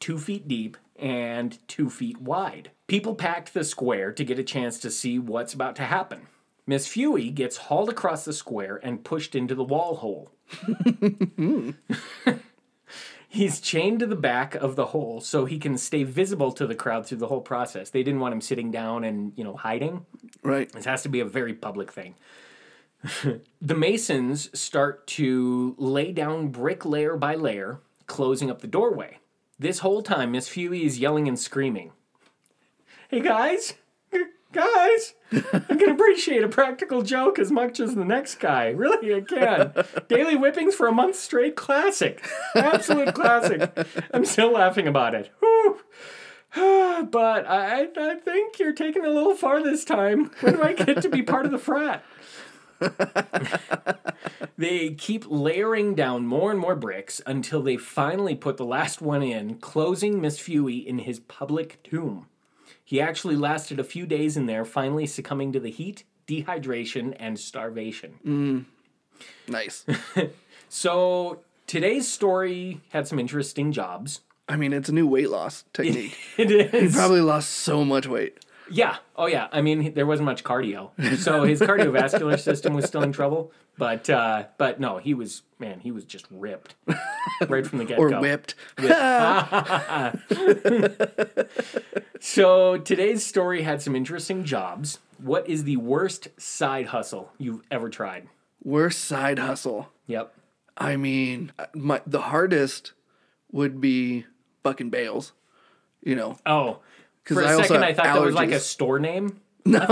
two 0.00 0.18
feet 0.18 0.48
deep, 0.48 0.76
and 0.96 1.56
two 1.68 1.88
feet 1.88 2.20
wide. 2.20 2.72
People 2.88 3.14
packed 3.14 3.54
the 3.54 3.62
square 3.62 4.10
to 4.10 4.24
get 4.24 4.40
a 4.40 4.42
chance 4.42 4.80
to 4.80 4.90
see 4.90 5.20
what's 5.20 5.54
about 5.54 5.76
to 5.76 5.84
happen. 5.84 6.26
Mesfewi 6.68 7.34
gets 7.34 7.56
hauled 7.56 7.88
across 7.88 8.24
the 8.24 8.32
square 8.32 8.80
and 8.82 9.04
pushed 9.04 9.34
into 9.34 9.54
the 9.54 9.64
wall 9.64 9.96
hole. 9.96 10.30
He's 13.28 13.60
chained 13.60 14.00
to 14.00 14.06
the 14.06 14.16
back 14.16 14.56
of 14.56 14.74
the 14.74 14.86
hole 14.86 15.20
so 15.20 15.44
he 15.44 15.60
can 15.60 15.78
stay 15.78 16.02
visible 16.02 16.50
to 16.52 16.66
the 16.66 16.74
crowd 16.74 17.06
through 17.06 17.18
the 17.18 17.28
whole 17.28 17.40
process. 17.40 17.90
They 17.90 18.02
didn't 18.02 18.18
want 18.18 18.34
him 18.34 18.40
sitting 18.40 18.72
down 18.72 19.04
and, 19.04 19.32
you 19.36 19.44
know, 19.44 19.54
hiding. 19.54 20.04
Right. 20.42 20.70
This 20.72 20.84
has 20.84 21.04
to 21.04 21.08
be 21.08 21.20
a 21.20 21.24
very 21.24 21.54
public 21.54 21.92
thing. 21.92 22.16
the 23.62 23.74
Masons 23.74 24.50
start 24.58 25.06
to 25.06 25.76
lay 25.78 26.10
down 26.10 26.48
brick 26.48 26.84
layer 26.84 27.16
by 27.16 27.36
layer, 27.36 27.78
closing 28.06 28.50
up 28.50 28.62
the 28.62 28.66
doorway. 28.66 29.18
This 29.60 29.78
whole 29.78 30.02
time, 30.02 30.32
Mesfewi 30.32 30.82
is 30.82 30.98
yelling 30.98 31.28
and 31.28 31.38
screaming. 31.38 31.92
Hey 33.08 33.20
guys, 33.20 33.74
guys, 34.52 35.14
I 35.32 35.74
can 35.76 35.90
appreciate 35.90 36.42
a 36.42 36.48
practical 36.48 37.02
joke 37.02 37.38
as 37.38 37.50
much 37.50 37.80
as 37.80 37.94
the 37.94 38.04
next 38.04 38.36
guy. 38.36 38.68
Really, 38.68 39.14
I 39.14 39.20
can. 39.20 39.72
Daily 40.08 40.36
whippings 40.36 40.74
for 40.74 40.86
a 40.86 40.92
month 40.92 41.16
straight, 41.16 41.56
classic, 41.56 42.24
absolute 42.54 43.14
classic. 43.14 43.70
I'm 44.12 44.24
still 44.24 44.52
laughing 44.52 44.86
about 44.86 45.14
it. 45.14 45.30
Whew. 45.40 45.80
But 47.10 47.46
I, 47.48 47.88
I 47.96 48.14
think 48.16 48.58
you're 48.58 48.74
taking 48.74 49.04
it 49.04 49.08
a 49.08 49.12
little 49.12 49.34
far 49.34 49.62
this 49.62 49.84
time. 49.84 50.30
When 50.40 50.54
do 50.54 50.62
I 50.62 50.74
get 50.74 51.00
to 51.02 51.08
be 51.08 51.22
part 51.22 51.46
of 51.46 51.52
the 51.52 51.58
frat? 51.58 52.04
they 54.58 54.90
keep 54.90 55.24
layering 55.28 55.94
down 55.94 56.26
more 56.26 56.50
and 56.50 56.60
more 56.60 56.76
bricks 56.76 57.20
until 57.26 57.62
they 57.62 57.76
finally 57.76 58.34
put 58.34 58.56
the 58.56 58.64
last 58.64 59.00
one 59.00 59.22
in, 59.22 59.56
closing 59.56 60.20
Mesfewi 60.20 60.84
in 60.84 61.00
his 61.00 61.20
public 61.20 61.82
tomb. 61.82 62.26
He 62.90 63.00
actually 63.00 63.36
lasted 63.36 63.78
a 63.78 63.84
few 63.84 64.04
days 64.04 64.36
in 64.36 64.46
there, 64.46 64.64
finally 64.64 65.06
succumbing 65.06 65.52
to 65.52 65.60
the 65.60 65.70
heat, 65.70 66.02
dehydration, 66.26 67.14
and 67.20 67.38
starvation. 67.38 68.18
Mm. 68.26 68.64
Nice. 69.46 69.86
So 70.72 71.40
today's 71.66 72.08
story 72.08 72.80
had 72.90 73.06
some 73.06 73.18
interesting 73.18 73.70
jobs. 73.72 74.22
I 74.48 74.56
mean, 74.56 74.72
it's 74.72 74.88
a 74.88 74.92
new 74.92 75.06
weight 75.06 75.30
loss 75.30 75.64
technique. 75.72 76.16
It 76.36 76.70
He 76.72 76.88
probably 76.88 77.20
lost 77.20 77.50
so 77.50 77.84
much 77.84 78.06
weight. 78.08 78.38
Yeah. 78.70 78.96
Oh, 79.16 79.26
yeah. 79.26 79.48
I 79.52 79.62
mean, 79.62 79.94
there 79.94 80.06
wasn't 80.06 80.26
much 80.26 80.44
cardio, 80.44 80.90
so 81.18 81.44
his 81.44 81.60
cardiovascular 81.70 82.38
system 82.38 82.74
was 82.74 82.84
still 82.84 83.02
in 83.02 83.12
trouble. 83.12 83.52
But 83.78 84.10
uh, 84.10 84.44
but 84.58 84.78
no, 84.78 84.98
he 84.98 85.14
was 85.14 85.42
man, 85.58 85.80
he 85.80 85.90
was 85.90 86.04
just 86.04 86.26
ripped 86.30 86.74
right 87.48 87.66
from 87.66 87.78
the 87.78 87.84
get 87.84 87.96
go. 87.98 88.02
Or 88.02 88.20
whipped. 88.20 88.54
So 92.22 92.76
today's 92.76 93.24
story 93.24 93.62
had 93.62 93.80
some 93.80 93.96
interesting 93.96 94.44
jobs. 94.44 94.98
What 95.16 95.48
is 95.48 95.64
the 95.64 95.78
worst 95.78 96.28
side 96.38 96.88
hustle 96.88 97.32
you've 97.38 97.62
ever 97.70 97.88
tried? 97.88 98.28
Worst 98.62 99.04
side 99.04 99.38
hustle. 99.38 99.88
Yep. 100.06 100.34
I 100.76 100.96
mean, 100.96 101.50
my 101.74 102.02
the 102.06 102.20
hardest 102.20 102.92
would 103.50 103.80
be 103.80 104.26
bucking 104.62 104.90
bales. 104.90 105.32
You 106.02 106.14
know, 106.14 106.36
Oh, 106.44 106.80
for 107.34 107.42
a 107.42 107.48
I 107.48 107.62
second 107.62 107.84
I 107.84 107.94
thought 107.94 108.04
that 108.04 108.20
was 108.20 108.34
like 108.34 108.50
a 108.52 108.60
store 108.60 108.98
name. 108.98 109.40
No. 109.66 109.84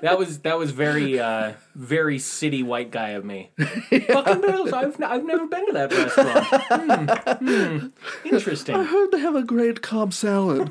that 0.00 0.16
was 0.16 0.40
that 0.40 0.56
was 0.58 0.70
very 0.70 1.18
uh, 1.18 1.54
very 1.74 2.18
city 2.18 2.62
white 2.62 2.90
guy 2.90 3.10
of 3.10 3.24
me. 3.24 3.50
Fucking 3.58 4.40
Bills. 4.40 4.72
I've 4.72 5.00
n- 5.00 5.04
I've 5.04 5.24
never 5.24 5.46
been 5.46 5.66
to 5.66 5.72
that 5.72 5.92
restaurant. 5.92 7.40
Hmm, 7.40 7.78
hmm. 7.78 7.86
Interesting. 8.28 8.76
I 8.76 8.84
heard 8.84 9.10
they 9.10 9.18
have 9.18 9.34
a 9.34 9.42
great 9.42 9.82
Cobb 9.82 10.12
salad. 10.12 10.70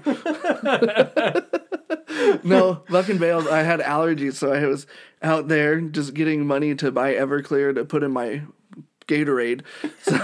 no, 2.43 2.83
bucking 2.89 3.17
bales. 3.17 3.47
I 3.47 3.63
had 3.63 3.79
allergies, 3.79 4.35
so 4.35 4.53
I 4.53 4.65
was 4.65 4.87
out 5.21 5.47
there 5.47 5.81
just 5.81 6.13
getting 6.13 6.45
money 6.47 6.75
to 6.75 6.91
buy 6.91 7.13
Everclear 7.13 7.75
to 7.75 7.85
put 7.85 8.03
in 8.03 8.11
my 8.11 8.43
Gatorade. 9.07 9.61
So 10.03 10.19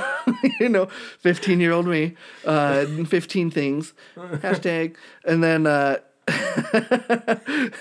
you 0.59 0.69
know, 0.69 0.85
fifteen 1.19 1.59
year 1.59 1.71
old 1.71 1.87
me, 1.87 2.15
uh, 2.45 2.85
fifteen 3.05 3.51
things, 3.51 3.93
hashtag, 4.15 4.95
and 5.25 5.43
then. 5.43 5.67
Uh, 5.67 5.97
it 6.29 7.73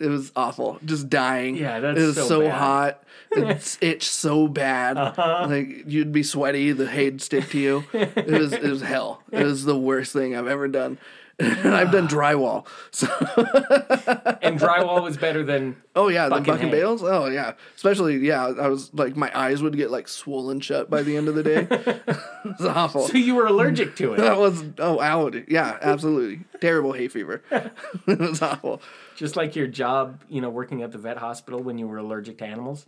was 0.00 0.32
awful, 0.34 0.78
just 0.84 1.10
dying. 1.10 1.56
Yeah, 1.56 1.80
that's 1.80 2.00
it 2.00 2.06
was 2.06 2.16
so 2.16 2.28
so, 2.28 2.50
hot. 2.50 3.02
It's 3.34 3.78
itched 3.80 4.10
so 4.10 4.46
bad. 4.46 4.98
Uh-huh. 4.98 5.46
Like 5.48 5.84
you'd 5.86 6.12
be 6.12 6.22
sweaty, 6.22 6.72
the 6.72 6.86
hay'd 6.86 7.22
stick 7.22 7.48
to 7.50 7.58
you. 7.58 7.84
It 7.92 8.26
was 8.26 8.52
it 8.52 8.62
was 8.62 8.82
hell. 8.82 9.22
It 9.30 9.44
was 9.44 9.64
the 9.64 9.76
worst 9.76 10.12
thing 10.12 10.36
I've 10.36 10.46
ever 10.46 10.68
done. 10.68 10.98
And 11.62 11.74
I've 11.74 11.90
done 11.90 12.08
drywall. 12.08 12.66
So 12.90 13.06
And 14.42 14.58
drywall 14.58 15.02
was 15.02 15.16
better 15.16 15.42
than 15.42 15.76
oh 15.96 16.08
yeah, 16.08 16.28
the 16.28 16.40
Bucking 16.40 16.70
bales. 16.70 17.02
Oh 17.02 17.26
yeah, 17.26 17.54
especially 17.74 18.18
yeah. 18.18 18.46
I 18.46 18.68
was 18.68 18.92
like 18.94 19.16
my 19.16 19.30
eyes 19.38 19.62
would 19.62 19.76
get 19.76 19.90
like 19.90 20.08
swollen 20.08 20.60
shut 20.60 20.88
by 20.88 21.02
the 21.02 21.16
end 21.16 21.28
of 21.28 21.34
the 21.34 21.42
day. 21.42 21.66
it 21.70 22.58
was 22.58 22.66
awful. 22.66 23.08
so 23.08 23.16
you 23.16 23.34
were 23.34 23.46
allergic 23.46 23.96
to 23.96 24.14
it. 24.14 24.18
That 24.18 24.38
was 24.38 24.64
oh 24.78 25.00
allergy. 25.00 25.44
Yeah, 25.48 25.78
absolutely 25.82 26.44
terrible 26.60 26.92
hay 26.92 27.08
fever. 27.08 27.42
it 27.50 28.18
was 28.18 28.40
awful. 28.40 28.80
Just 29.16 29.36
like 29.36 29.56
your 29.56 29.66
job, 29.66 30.22
you 30.28 30.40
know, 30.40 30.50
working 30.50 30.82
at 30.82 30.92
the 30.92 30.98
vet 30.98 31.18
hospital 31.18 31.60
when 31.60 31.78
you 31.78 31.86
were 31.86 31.98
allergic 31.98 32.38
to 32.38 32.44
animals. 32.46 32.86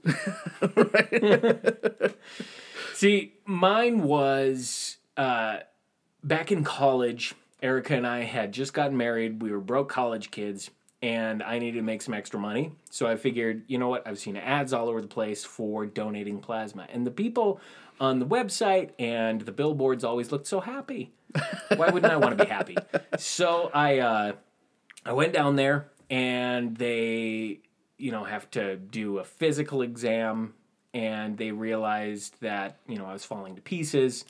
See, 2.94 3.34
mine 3.44 4.02
was 4.04 4.98
uh, 5.16 5.58
back 6.22 6.52
in 6.52 6.64
college. 6.64 7.34
Erica 7.64 7.96
and 7.96 8.06
I 8.06 8.22
had 8.22 8.52
just 8.52 8.72
gotten 8.72 8.96
married. 8.96 9.42
We 9.42 9.50
were 9.50 9.58
broke 9.58 9.88
college 9.88 10.30
kids, 10.30 10.70
and 11.02 11.42
I 11.42 11.58
needed 11.58 11.78
to 11.78 11.82
make 11.82 12.02
some 12.02 12.14
extra 12.14 12.38
money. 12.38 12.72
So 12.90 13.08
I 13.08 13.16
figured, 13.16 13.64
you 13.66 13.78
know 13.78 13.88
what? 13.88 14.06
I've 14.06 14.20
seen 14.20 14.36
ads 14.36 14.72
all 14.72 14.88
over 14.88 15.00
the 15.00 15.08
place 15.08 15.44
for 15.44 15.86
donating 15.86 16.38
plasma, 16.40 16.86
and 16.92 17.04
the 17.04 17.10
people 17.10 17.60
on 17.98 18.20
the 18.20 18.26
website 18.26 18.90
and 19.00 19.40
the 19.40 19.52
billboards 19.52 20.04
always 20.04 20.30
looked 20.30 20.46
so 20.46 20.60
happy. 20.60 21.12
Why 21.74 21.88
wouldn't 21.88 22.12
I 22.12 22.16
want 22.16 22.38
to 22.38 22.44
be 22.44 22.48
happy? 22.48 22.76
So 23.18 23.70
I. 23.74 23.98
Uh, 23.98 24.32
I 25.06 25.12
went 25.12 25.34
down 25.34 25.56
there 25.56 25.90
and 26.08 26.76
they, 26.76 27.60
you 27.98 28.10
know, 28.10 28.24
have 28.24 28.50
to 28.52 28.76
do 28.76 29.18
a 29.18 29.24
physical 29.24 29.82
exam 29.82 30.54
and 30.94 31.36
they 31.36 31.50
realized 31.50 32.36
that, 32.40 32.78
you 32.86 32.96
know, 32.96 33.04
I 33.04 33.12
was 33.12 33.24
falling 33.24 33.56
to 33.56 33.60
pieces. 33.60 34.24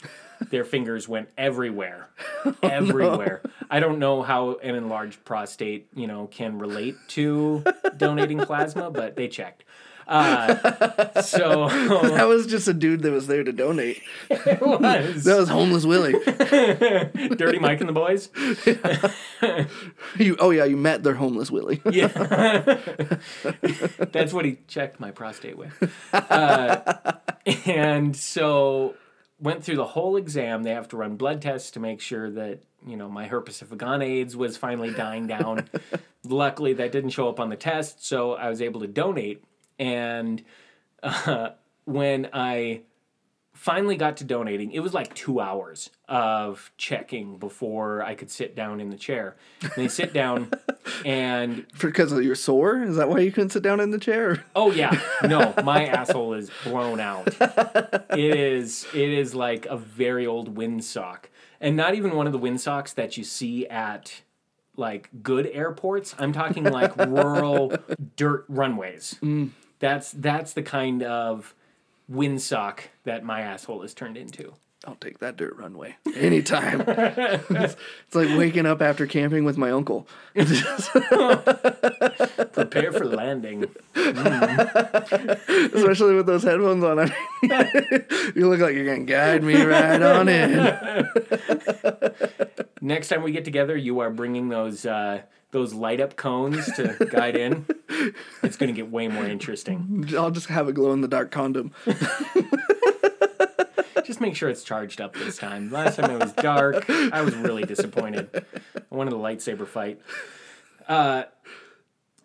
Their 0.50 0.64
fingers 0.64 1.07
went 1.09 1.29
everywhere. 1.38 2.09
Oh, 2.46 2.55
everywhere. 2.62 3.40
I 3.70 3.81
don't 3.81 3.98
know 3.98 4.20
how 4.22 4.57
an 4.57 4.74
enlarged 4.74 5.24
prostate, 5.24 5.88
you 5.94 6.07
know, 6.07 6.27
can 6.27 6.59
relate 6.59 6.94
to 7.09 7.64
donating 7.96 8.38
plasma, 8.38 8.90
but 8.90 9.16
they 9.16 9.29
checked. 9.29 9.64
Uh, 10.06 11.22
so 11.22 11.68
That 12.14 12.26
was 12.28 12.46
just 12.46 12.68
a 12.68 12.74
dude 12.74 13.02
that 13.02 13.12
was 13.12 13.26
there 13.26 13.44
to 13.44 13.52
donate. 13.52 14.02
it 14.30 14.60
was 14.60 15.24
That 15.24 15.38
was 15.38 15.48
homeless 15.48 15.84
Willie. 15.84 16.12
Dirty 17.36 17.58
Mike 17.58 17.80
and 17.80 17.88
the 17.88 17.92
boys. 17.92 18.28
You, 20.18 20.36
oh 20.38 20.50
yeah, 20.50 20.64
you 20.64 20.76
met 20.76 21.02
their 21.02 21.14
homeless 21.14 21.50
Willie. 21.50 21.80
Yeah, 21.90 22.08
that's 24.12 24.32
what 24.32 24.44
he 24.44 24.58
checked 24.68 25.00
my 25.00 25.10
prostate 25.10 25.56
with. 25.56 25.72
Uh, 26.12 27.14
and 27.66 28.16
so 28.16 28.94
went 29.40 29.64
through 29.64 29.76
the 29.76 29.84
whole 29.84 30.16
exam. 30.16 30.62
They 30.62 30.70
have 30.70 30.88
to 30.88 30.96
run 30.96 31.16
blood 31.16 31.42
tests 31.42 31.70
to 31.72 31.80
make 31.80 32.00
sure 32.00 32.30
that 32.30 32.60
you 32.86 32.96
know 32.96 33.08
my 33.08 33.26
herpes 33.26 33.62
AIDS 33.82 34.36
was 34.36 34.56
finally 34.56 34.92
dying 34.92 35.26
down. 35.26 35.68
Luckily, 36.24 36.72
that 36.74 36.92
didn't 36.92 37.10
show 37.10 37.28
up 37.28 37.40
on 37.40 37.50
the 37.50 37.56
test, 37.56 38.04
so 38.04 38.32
I 38.32 38.48
was 38.48 38.62
able 38.62 38.80
to 38.80 38.86
donate. 38.86 39.44
And 39.78 40.42
uh, 41.02 41.50
when 41.84 42.28
I 42.32 42.82
finally 43.52 43.96
got 43.96 44.16
to 44.18 44.24
donating, 44.24 44.72
it 44.72 44.80
was 44.80 44.92
like 44.92 45.14
two 45.14 45.40
hours 45.40 45.90
of 46.08 46.70
checking 46.76 47.38
before 47.38 48.02
I 48.02 48.14
could 48.14 48.30
sit 48.30 48.54
down 48.54 48.80
in 48.80 48.90
the 48.90 48.96
chair. 48.96 49.37
And 49.62 49.72
they 49.76 49.88
sit 49.88 50.12
down, 50.12 50.50
and 51.04 51.64
Because 51.80 52.12
of 52.12 52.22
your 52.22 52.34
sore? 52.34 52.82
Is 52.82 52.96
that 52.96 53.08
why 53.08 53.20
you 53.20 53.32
couldn't 53.32 53.50
sit 53.50 53.62
down 53.62 53.80
in 53.80 53.90
the 53.90 53.98
chair? 53.98 54.44
Oh 54.54 54.70
yeah, 54.70 55.00
no, 55.22 55.54
my 55.64 55.87
asshole 55.87 56.34
is 56.34 56.50
blown 56.64 57.00
out. 57.00 57.28
It 57.38 58.37
is 58.37 58.87
it 58.92 59.08
is 59.08 59.34
like 59.34 59.66
a 59.66 59.76
very 59.76 60.26
old 60.26 60.56
windsock, 60.56 61.26
and 61.60 61.76
not 61.76 61.94
even 61.94 62.14
one 62.16 62.26
of 62.26 62.32
the 62.32 62.38
windsocks 62.38 62.92
that 62.94 63.16
you 63.16 63.24
see 63.24 63.66
at 63.68 64.22
like 64.76 65.08
good 65.22 65.46
airports. 65.46 66.14
I'm 66.18 66.32
talking 66.32 66.64
like 66.64 66.96
rural 66.96 67.72
dirt 68.16 68.44
runways. 68.48 69.18
That's 69.85 70.12
that's 70.12 70.55
the 70.55 70.62
kind 70.62 71.03
of 71.03 71.55
windsock 72.11 72.85
that 73.05 73.23
my 73.23 73.42
asshole 73.42 73.83
is 73.83 73.92
turned 73.92 74.16
into. 74.16 74.55
I'll 74.87 74.94
take 74.94 75.18
that 75.18 75.37
dirt 75.37 75.59
runway 75.59 75.97
anytime. 76.16 76.83
it's, 76.87 77.77
it's 78.07 78.14
like 78.14 78.31
waking 78.38 78.64
up 78.64 78.81
after 78.81 79.07
camping 79.07 79.44
with 79.44 79.59
my 79.59 79.70
uncle. 79.70 80.09
Prepare 80.35 80.62
for 82.92 83.05
landing. 83.05 83.66
Especially 83.94 86.14
with 86.14 86.25
those 86.25 86.44
headphones 86.44 86.83
on. 86.83 86.99
you 88.35 88.49
look 88.49 88.61
like 88.61 88.75
you're 88.75 88.87
going 88.87 89.05
to 89.05 89.12
guide 89.12 89.42
me 89.42 89.62
right 89.62 90.01
on 90.01 90.31
in. 90.31 91.09
Next 92.81 93.09
time 93.09 93.23
we 93.23 93.33
get 93.33 93.44
together, 93.44 93.77
you 93.77 94.01
are 94.01 94.09
bringing 94.09 94.49
those 94.49 94.87
uh, 94.87 95.20
those 95.54 95.72
light 95.72 96.00
up 96.00 96.16
cones 96.16 96.66
to 96.74 97.06
guide 97.10 97.36
in. 97.36 97.64
It's 98.42 98.58
going 98.58 98.68
to 98.68 98.74
get 98.74 98.90
way 98.90 99.08
more 99.08 99.24
interesting. 99.24 100.06
I'll 100.18 100.32
just 100.32 100.48
have 100.48 100.68
a 100.68 100.72
glow 100.72 100.92
in 100.92 101.00
the 101.00 101.08
dark 101.08 101.30
condom. 101.30 101.72
Just 104.04 104.20
make 104.20 104.36
sure 104.36 104.50
it's 104.50 104.62
charged 104.62 105.00
up 105.00 105.14
this 105.14 105.38
time. 105.38 105.70
Last 105.70 105.96
time 105.96 106.10
it 106.10 106.20
was 106.20 106.32
dark. 106.32 106.84
I 106.90 107.22
was 107.22 107.34
really 107.34 107.62
disappointed. 107.62 108.28
I 108.34 108.94
wanted 108.94 109.14
a 109.14 109.16
lightsaber 109.16 109.66
fight. 109.66 110.02
Uh, 110.86 111.22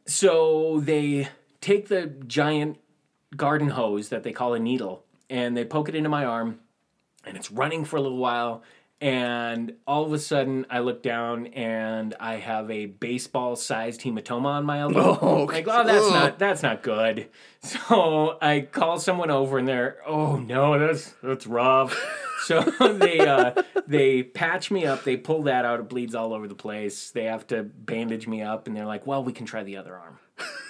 so 0.06 0.82
they 0.82 1.30
take 1.62 1.88
the 1.88 2.08
giant 2.08 2.78
garden 3.38 3.70
hose 3.70 4.10
that 4.10 4.24
they 4.24 4.34
call 4.34 4.54
a 4.56 4.60
needle 4.60 5.06
and 5.30 5.56
they 5.56 5.64
poke 5.64 5.88
it 5.88 5.96
into 5.96 6.10
my 6.10 6.26
arm 6.26 6.60
and 7.24 7.38
it's 7.38 7.52
running 7.52 7.86
for 7.86 7.96
a 7.96 8.02
little 8.02 8.18
while 8.18 8.64
and 9.02 9.76
all 9.88 10.06
of 10.06 10.12
a 10.12 10.20
sudden 10.20 10.66
I 10.70 10.80
look 10.80 11.02
down 11.02 11.48
and 11.48 12.16
I 12.20 12.36
have 12.36 12.70
a 12.70 12.86
baseball 12.88 13.56
sized 13.56 14.02
hematoma 14.02 14.46
on 14.46 14.66
my 14.66 14.80
elbow. 14.82 15.18
Oh, 15.22 15.44
like, 15.46 15.68
oh 15.68 15.84
that's 15.86 16.06
ugh. 16.06 16.14
not 16.14 16.40
that's 16.40 16.64
not 16.64 16.84
good. 16.84 17.28
So 17.62 18.38
I 18.42 18.62
call 18.62 19.00
someone 19.00 19.30
over 19.30 19.58
and 19.58 19.68
they're 19.68 19.98
oh 20.08 20.38
no, 20.38 20.80
that's 20.80 21.14
that's 21.22 21.46
rough. 21.48 21.98
So 22.46 22.62
they 22.62 23.20
uh, 23.20 23.64
they 23.86 24.24
patch 24.24 24.72
me 24.72 24.86
up, 24.86 25.04
they 25.04 25.18
pull 25.18 25.44
that 25.44 25.66
out, 25.66 25.82
it 25.82 25.90
bleeds 25.90 26.16
all 26.16 26.34
over 26.34 26.48
the 26.48 26.56
place. 26.56 27.12
They 27.12 27.26
have 27.26 27.46
to 27.48 27.64
bandage 27.64 28.30
me 28.30 28.42
up 28.42 28.66
and 28.66 28.78
they're 28.78 28.86
like, 28.86 29.06
Well, 29.06 29.26
we 29.26 29.34
can 29.34 29.46
try 29.46 29.64
the 29.64 29.76
other 29.76 29.94
arm. 29.98 30.20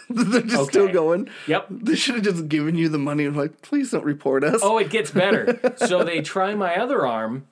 They're 0.09 0.41
just 0.41 0.69
still 0.71 0.87
going. 0.91 1.29
Yep. 1.45 1.67
They 1.69 1.95
should 1.95 2.15
have 2.15 2.23
just 2.23 2.49
given 2.49 2.73
you 2.73 2.89
the 2.89 2.97
money 2.97 3.25
and 3.25 3.37
like, 3.37 3.61
please 3.61 3.91
don't 3.91 4.03
report 4.03 4.43
us. 4.43 4.61
Oh, 4.63 4.79
it 4.79 4.89
gets 4.89 5.11
better. 5.11 5.59
so 5.75 6.03
they 6.03 6.21
try 6.21 6.55
my 6.55 6.75
other 6.75 7.05
arm. 7.05 7.45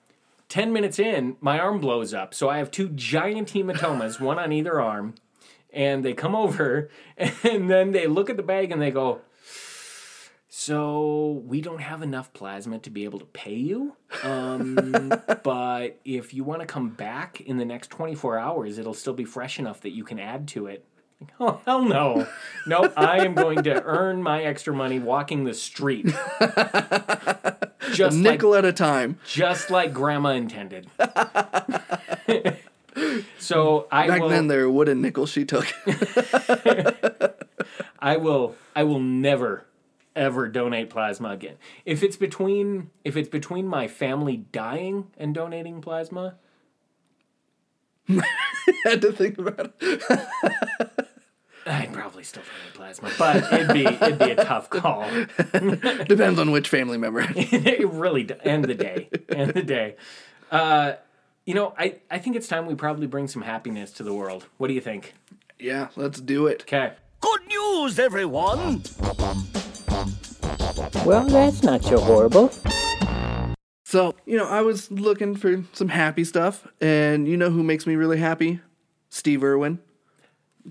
10 0.49 0.71
minutes 0.71 0.99
in, 0.99 1.35
my 1.41 1.59
arm 1.59 1.79
blows 1.79 2.13
up. 2.13 2.33
So 2.33 2.49
I 2.49 2.57
have 2.59 2.71
two 2.71 2.89
giant 2.89 3.53
hematomas, 3.53 4.19
one 4.21 4.39
on 4.39 4.51
either 4.51 4.79
arm. 4.79 5.15
And 5.71 6.03
they 6.03 6.13
come 6.13 6.33
over 6.33 6.89
and 7.43 7.69
then 7.69 7.91
they 7.91 8.07
look 8.07 8.29
at 8.29 8.37
the 8.37 8.43
bag 8.43 8.71
and 8.71 8.81
they 8.81 8.89
go, 8.89 9.21
So 10.47 11.43
we 11.45 11.61
don't 11.61 11.81
have 11.81 12.01
enough 12.01 12.31
plasma 12.33 12.79
to 12.79 12.89
be 12.89 13.03
able 13.03 13.19
to 13.19 13.25
pay 13.25 13.55
you. 13.55 13.95
Um, 14.23 15.11
but 15.43 15.99
if 16.05 16.33
you 16.33 16.43
want 16.43 16.61
to 16.61 16.65
come 16.65 16.89
back 16.89 17.41
in 17.41 17.57
the 17.57 17.65
next 17.65 17.89
24 17.91 18.39
hours, 18.39 18.77
it'll 18.77 18.93
still 18.93 19.13
be 19.13 19.25
fresh 19.25 19.59
enough 19.59 19.81
that 19.81 19.91
you 19.91 20.03
can 20.03 20.19
add 20.19 20.47
to 20.49 20.67
it. 20.67 20.85
Like, 21.19 21.31
Oh, 21.39 21.61
hell 21.65 21.83
no. 21.83 22.27
Nope, 22.65 22.93
I 22.95 23.25
am 23.25 23.33
going 23.33 23.63
to 23.63 23.83
earn 23.85 24.21
my 24.21 24.43
extra 24.43 24.73
money 24.73 24.99
walking 24.99 25.43
the 25.43 25.53
street. 25.53 26.05
Just 27.93 28.17
like, 28.17 28.33
Nickel 28.33 28.55
at 28.55 28.65
a 28.65 28.73
time. 28.73 29.19
just 29.25 29.69
like 29.69 29.93
grandma 29.93 30.29
intended. 30.29 30.89
so 33.39 33.87
I 33.91 34.07
Back 34.07 34.21
will, 34.21 34.29
then, 34.29 34.47
there 34.47 34.65
were 34.65 34.71
wooden 34.71 35.01
nickels 35.01 35.29
she 35.31 35.45
took. 35.45 35.67
I 37.99 38.17
will, 38.17 38.55
I 38.75 38.83
will 38.83 38.99
never, 38.99 39.65
ever 40.15 40.47
donate 40.47 40.89
plasma 40.89 41.29
again. 41.29 41.55
If 41.85 42.03
it's 42.03 42.17
between, 42.17 42.89
if 43.03 43.15
it's 43.17 43.29
between 43.29 43.67
my 43.67 43.87
family 43.87 44.37
dying 44.51 45.07
and 45.17 45.33
donating 45.33 45.81
plasma, 45.81 46.35
I 48.09 48.23
had 48.85 49.01
to 49.01 49.11
think 49.11 49.37
about 49.37 49.73
it. 49.79 51.06
I'd 51.67 51.91
probably 51.93 52.23
still 52.23 52.43
donate 52.43 52.73
plasma, 52.73 53.11
but 53.17 53.51
it'd 53.53 53.73
be, 53.73 53.85
it'd 53.85 54.19
be 54.19 54.31
a 54.31 54.35
tough 54.43 54.69
call. 54.71 55.09
Depends 56.07 56.39
on 56.39 56.51
which 56.51 56.69
family 56.69 56.97
member. 56.97 57.25
it 57.35 57.87
really 57.89 58.23
d- 58.23 58.35
end 58.43 58.65
the 58.65 58.75
day 58.75 59.09
end 59.29 59.53
the 59.53 59.63
day 59.63 59.95
uh 60.51 60.93
you 61.45 61.53
know 61.53 61.73
i 61.77 61.95
i 62.09 62.17
think 62.17 62.35
it's 62.35 62.47
time 62.47 62.65
we 62.65 62.73
probably 62.75 63.05
bring 63.07 63.27
some 63.27 63.41
happiness 63.41 63.91
to 63.91 64.03
the 64.03 64.13
world 64.13 64.45
what 64.57 64.67
do 64.69 64.73
you 64.73 64.81
think 64.81 65.13
yeah, 65.59 65.87
let's 65.95 66.21
do 66.21 66.47
it. 66.47 66.61
okay 66.61 66.93
Good 67.19 67.47
news, 67.47 67.97
everyone! 67.97 68.83
Well, 71.03 71.25
that's 71.27 71.63
not 71.63 71.83
so 71.83 71.99
horrible. 71.99 72.51
So, 73.83 74.13
you 74.25 74.37
know, 74.37 74.45
I 74.47 74.61
was 74.61 74.91
looking 74.91 75.35
for 75.35 75.63
some 75.73 75.87
happy 75.87 76.23
stuff, 76.23 76.67
and 76.79 77.27
you 77.27 77.35
know 77.37 77.49
who 77.49 77.63
makes 77.63 77.87
me 77.87 77.95
really 77.95 78.19
happy? 78.19 78.59
Steve 79.09 79.43
Irwin. 79.43 79.79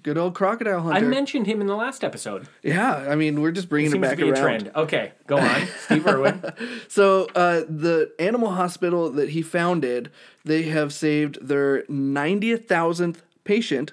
Good 0.02 0.18
old 0.18 0.34
crocodile 0.34 0.82
hunter. 0.82 0.98
i 0.98 1.00
mentioned 1.08 1.46
him 1.46 1.60
in 1.60 1.66
the 1.66 1.76
last 1.76 2.04
episode 2.04 2.48
yeah, 2.62 3.06
I 3.08 3.14
mean, 3.14 3.40
we're 3.40 3.52
just 3.52 3.68
bringing 3.68 3.90
seems 3.92 4.04
it 4.04 4.08
back 4.08 4.18
to 4.18 4.24
be 4.24 4.30
around. 4.30 4.38
a 4.38 4.42
trend 4.42 4.70
okay 4.76 5.12
go 5.26 5.38
on 5.38 5.66
steve 5.84 6.06
irwin 6.06 6.42
So, 6.88 7.26
uh, 7.34 7.62
the 7.68 8.12
animal 8.18 8.50
hospital 8.52 9.10
that 9.10 9.30
he 9.30 9.42
founded, 9.42 10.10
they 10.44 10.64
have 10.64 10.92
saved 10.92 11.38
their 11.46 11.82
90,000th 11.84 13.18
patient, 13.44 13.92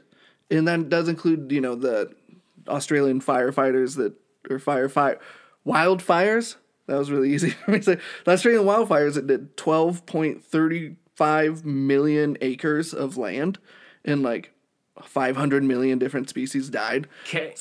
and 0.52 0.68
that 0.68 0.90
does 0.90 1.08
include, 1.08 1.52
you 1.52 1.62
know, 1.62 1.76
the 1.76 2.14
Australian 2.68 3.20
firefighters 3.22 3.96
that, 3.98 4.14
or 4.50 4.60
firefight, 4.60 5.18
wildfires. 5.66 6.56
That 6.88 6.98
was 6.98 7.12
really 7.12 7.32
easy 7.34 7.50
for 7.52 7.72
me 7.72 7.78
to 7.80 7.84
say. 7.84 7.98
The 8.26 8.32
Australian 8.32 8.64
wildfires 8.66 9.14
that 9.16 9.28
did 9.28 9.56
12.35 9.58 11.66
million 11.66 12.38
acres 12.42 12.94
of 12.94 13.18
land, 13.18 13.60
and 14.06 14.22
like 14.24 14.52
500 15.02 15.64
million 15.64 15.98
different 16.00 16.30
species 16.30 16.70
died. 16.70 17.08
okay 17.28 17.54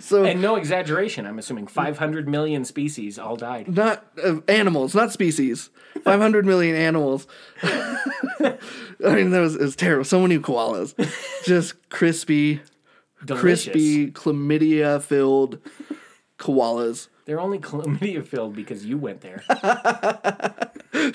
So, 0.00 0.24
and 0.24 0.42
no 0.42 0.56
exaggeration 0.56 1.26
i'm 1.26 1.38
assuming 1.38 1.66
500 1.68 2.28
million 2.28 2.64
species 2.64 3.18
all 3.18 3.36
died 3.36 3.68
not 3.74 4.04
uh, 4.22 4.40
animals, 4.48 4.94
not 4.94 5.12
species. 5.12 5.70
500 6.04 6.44
million 6.52 6.74
animals. 6.76 7.26
I 7.62 8.58
mean, 9.00 9.30
that 9.30 9.40
was, 9.40 9.54
it 9.56 9.62
was 9.62 9.76
terrible. 9.76 10.04
So 10.04 10.20
many 10.20 10.38
koalas. 10.38 10.94
Just 11.44 11.88
crispy, 11.88 12.60
Delicious. 13.24 13.40
crispy, 13.64 14.10
chlamydia 14.10 15.02
filled 15.02 15.58
koalas. 16.38 17.08
They're 17.26 17.40
only 17.40 17.58
chlamydia 17.68 18.26
filled 18.26 18.54
because 18.56 18.86
you 18.86 18.96
went 18.96 19.20
there 19.20 19.42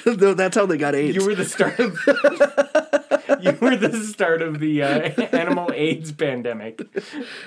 That's 0.06 0.56
how 0.56 0.66
they 0.68 0.78
got 0.78 0.94
AIDS. 0.96 1.16
you 1.16 1.26
were 1.26 1.34
the 1.36 1.46
start 1.46 1.80
of 1.80 1.98
you 3.42 3.58
were 3.60 3.76
the 3.76 4.04
start 4.06 4.42
of 4.44 4.60
the 4.60 4.84
uh, 4.84 4.88
animal 5.36 5.72
aids 5.74 6.12
pandemic 6.12 6.82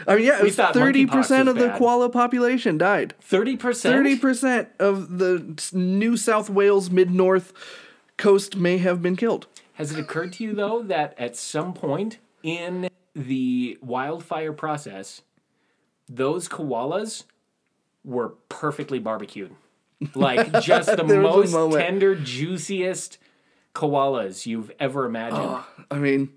I 0.08 0.16
mean, 0.16 0.24
yeah, 0.26 0.38
it 0.38 0.44
was 0.44 0.56
30% 0.56 1.12
of 1.12 1.16
was 1.16 1.30
the 1.56 1.68
bad. 1.68 1.78
koala 1.78 2.08
population 2.10 2.76
died. 2.78 3.14
30% 3.30 3.58
30% 4.18 4.66
of 4.80 5.18
the 5.18 5.70
New 5.72 6.16
South 6.16 6.50
Wales 6.50 6.90
mid 6.90 7.10
north 7.10 7.52
coast 8.16 8.56
may 8.56 8.78
have 8.78 9.00
been 9.02 9.16
killed. 9.16 9.46
Has 9.74 9.92
it 9.92 9.98
occurred 9.98 10.32
to 10.34 10.44
you 10.44 10.54
though 10.54 10.82
that 10.82 11.14
at 11.18 11.36
some 11.36 11.72
point 11.72 12.18
in 12.42 12.88
the 13.14 13.78
wildfire 13.80 14.52
process, 14.52 15.22
those 16.08 16.48
koalas 16.48 17.24
were 18.04 18.30
perfectly 18.48 18.98
barbecued. 18.98 19.54
Like 20.14 20.52
just 20.62 20.94
the 20.94 21.02
There 21.02 21.22
was 21.22 21.52
a 21.52 21.58
most 21.58 21.76
tender, 21.76 22.14
juiciest 22.14 23.18
koalas 23.74 24.46
you've 24.46 24.70
ever 24.78 25.06
imagined. 25.06 25.42
Oh. 25.42 25.66
I 25.90 25.98
mean, 25.98 26.30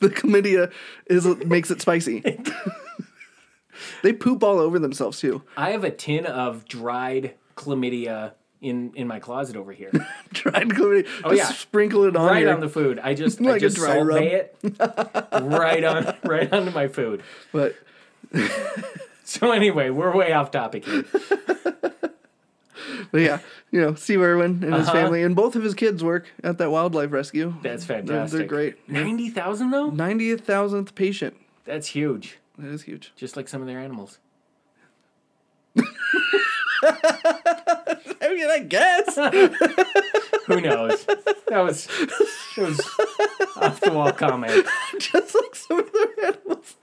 the 0.00 0.08
chlamydia 0.08 0.72
is 1.06 1.26
makes 1.44 1.70
it 1.70 1.80
spicy. 1.80 2.20
they 4.02 4.12
poop 4.12 4.42
all 4.42 4.58
over 4.58 4.78
themselves 4.78 5.20
too. 5.20 5.42
I 5.56 5.70
have 5.70 5.84
a 5.84 5.90
tin 5.90 6.26
of 6.26 6.66
dried 6.66 7.34
chlamydia 7.56 8.32
in 8.60 8.92
in 8.94 9.06
my 9.06 9.18
closet 9.18 9.56
over 9.56 9.72
here. 9.72 9.90
Dried 10.32 10.68
chlamydia. 10.68 11.08
Oh, 11.24 11.34
just 11.34 11.50
yeah. 11.50 11.56
sprinkle 11.56 12.04
it 12.04 12.16
on 12.16 12.26
right 12.26 12.38
here. 12.38 12.52
on 12.52 12.60
the 12.60 12.68
food. 12.68 12.98
I 12.98 13.14
just 13.14 13.40
I 13.40 13.44
Like 13.44 13.56
a 13.56 13.60
just 13.60 13.76
dry 13.76 13.96
salt 13.96 14.10
it 14.10 14.56
right 15.42 15.84
on 15.84 16.14
right 16.24 16.52
onto 16.52 16.70
my 16.70 16.88
food. 16.88 17.22
But 17.52 17.74
So 19.24 19.52
anyway, 19.52 19.90
we're 19.90 20.14
way 20.14 20.32
off 20.32 20.50
topic 20.50 20.84
here. 20.84 21.04
but 23.12 23.20
yeah, 23.20 23.38
you 23.70 23.80
know, 23.80 23.94
Steve 23.94 24.20
Irwin 24.20 24.62
and 24.64 24.74
his 24.74 24.88
Uh-huh. 24.88 24.92
family 24.92 25.22
and 25.22 25.34
both 25.36 25.54
of 25.56 25.62
his 25.62 25.74
kids 25.74 26.02
work 26.02 26.26
at 26.42 26.58
that 26.58 26.70
wildlife 26.70 27.12
rescue. 27.12 27.54
That's 27.62 27.84
They're, 27.86 27.98
fantastic. 27.98 28.38
they're 28.38 28.46
great. 28.48 28.88
Ninety 28.88 29.28
thousand 29.30 29.70
though. 29.70 29.90
Ninetieth 29.90 30.44
thousandth 30.44 30.94
patient. 30.94 31.36
That's 31.64 31.88
huge. 31.88 32.38
That 32.58 32.70
is 32.72 32.82
huge. 32.82 33.12
Just 33.16 33.36
like 33.36 33.48
some 33.48 33.60
of 33.60 33.66
their 33.68 33.78
animals. 33.78 34.18
I 36.84 38.28
mean, 38.34 38.50
I 38.50 38.58
guess. 38.68 39.14
Who 40.46 40.60
knows? 40.60 41.04
That 41.04 41.60
was 41.62 41.86
that 41.86 42.58
was 42.58 42.80
off 43.56 43.80
the 43.80 43.92
wall 43.92 44.12
comment. 44.12 44.66
Just 44.98 45.34
like 45.34 45.54
some 45.54 45.78
of 45.78 45.92
their 45.92 46.26
animals. 46.26 46.76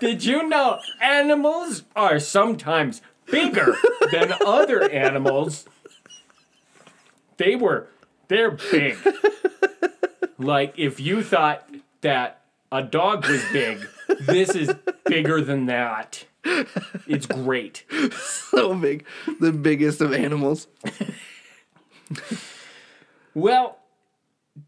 Did 0.00 0.24
you 0.24 0.48
know 0.48 0.80
animals 1.00 1.84
are 1.94 2.18
sometimes 2.18 3.02
bigger 3.26 3.74
than 4.12 4.34
other 4.44 4.90
animals? 4.90 5.66
They 7.36 7.56
were 7.56 7.88
they're 8.28 8.52
big. 8.52 8.96
Like 10.38 10.78
if 10.78 11.00
you 11.00 11.22
thought 11.22 11.68
that 12.00 12.40
a 12.72 12.82
dog 12.82 13.26
was 13.26 13.44
big, 13.52 13.86
this 14.20 14.54
is 14.54 14.74
bigger 15.04 15.40
than 15.40 15.66
that. 15.66 16.24
It's 17.06 17.26
great. 17.26 17.84
So 18.12 18.74
big. 18.74 19.04
The 19.40 19.52
biggest 19.52 20.00
of 20.00 20.12
animals. 20.12 20.66
Well, 23.34 23.78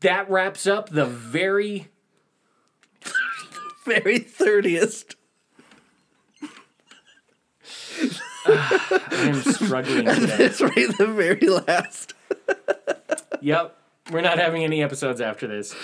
that 0.00 0.28
wraps 0.30 0.66
up 0.66 0.88
the 0.88 1.06
very 1.06 1.88
Very 3.86 4.18
thirtieth. 4.18 5.14
I'm 8.46 9.40
struggling 9.42 10.06
today. 10.06 10.44
It's 10.44 10.60
right 10.60 10.98
the 10.98 11.06
very 11.06 11.48
last. 11.48 12.14
Yep. 13.40 13.76
We're 14.10 14.20
not 14.22 14.38
having 14.38 14.64
any 14.64 14.82
episodes 14.82 15.20
after 15.20 15.46
this. 15.46 15.74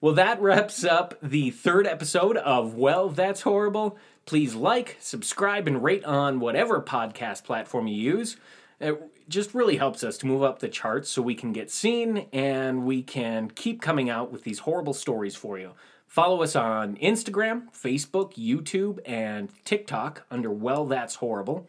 well, 0.00 0.14
that 0.14 0.40
wraps 0.40 0.82
up 0.84 1.14
the 1.22 1.50
third 1.50 1.86
episode 1.86 2.36
of 2.38 2.74
Well, 2.74 3.10
That's 3.10 3.42
Horrible. 3.42 3.98
Please 4.26 4.54
like, 4.54 4.96
subscribe, 5.00 5.66
and 5.66 5.82
rate 5.82 6.04
on 6.04 6.40
whatever 6.40 6.80
podcast 6.82 7.44
platform 7.44 7.86
you 7.86 7.96
use. 7.96 8.36
It 8.80 8.98
just 9.28 9.54
really 9.54 9.76
helps 9.76 10.04
us 10.04 10.16
to 10.18 10.26
move 10.26 10.42
up 10.42 10.58
the 10.58 10.68
charts 10.68 11.10
so 11.10 11.20
we 11.20 11.34
can 11.34 11.52
get 11.52 11.70
seen 11.70 12.28
and 12.32 12.84
we 12.84 13.02
can 13.02 13.50
keep 13.50 13.82
coming 13.82 14.08
out 14.08 14.30
with 14.30 14.44
these 14.44 14.60
horrible 14.60 14.94
stories 14.94 15.34
for 15.34 15.58
you. 15.58 15.72
Follow 16.08 16.42
us 16.42 16.56
on 16.56 16.96
Instagram, 16.96 17.70
Facebook, 17.70 18.32
YouTube, 18.34 18.98
and 19.04 19.50
TikTok 19.64 20.24
under 20.30 20.50
Well, 20.50 20.86
That's 20.86 21.16
Horrible. 21.16 21.68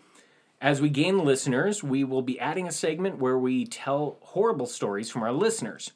As 0.61 0.81
we 0.81 0.89
gain 0.89 1.25
listeners, 1.25 1.83
we 1.83 2.03
will 2.05 2.21
be 2.21 2.39
adding 2.39 2.65
a 2.67 2.71
segment 2.71 3.19
where 3.19 3.37
we 3.37 3.65
tell 3.65 4.17
horrible 4.21 4.65
stories 4.65 5.09
from 5.09 5.23
our 5.23 5.33
listeners. 5.33 5.91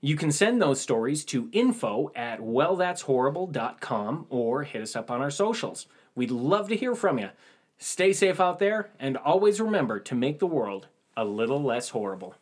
You 0.00 0.16
can 0.16 0.30
send 0.30 0.62
those 0.62 0.80
stories 0.80 1.24
to 1.26 1.48
info 1.52 2.12
at 2.14 2.40
wellthat'shorrible.com 2.40 4.26
or 4.30 4.62
hit 4.62 4.82
us 4.82 4.94
up 4.94 5.10
on 5.10 5.20
our 5.20 5.30
socials. 5.30 5.86
We'd 6.14 6.30
love 6.30 6.68
to 6.68 6.76
hear 6.76 6.94
from 6.94 7.18
you. 7.18 7.30
Stay 7.78 8.12
safe 8.12 8.38
out 8.38 8.60
there 8.60 8.90
and 9.00 9.16
always 9.16 9.60
remember 9.60 9.98
to 10.00 10.14
make 10.14 10.38
the 10.38 10.46
world 10.46 10.86
a 11.16 11.24
little 11.24 11.62
less 11.62 11.88
horrible. 11.88 12.34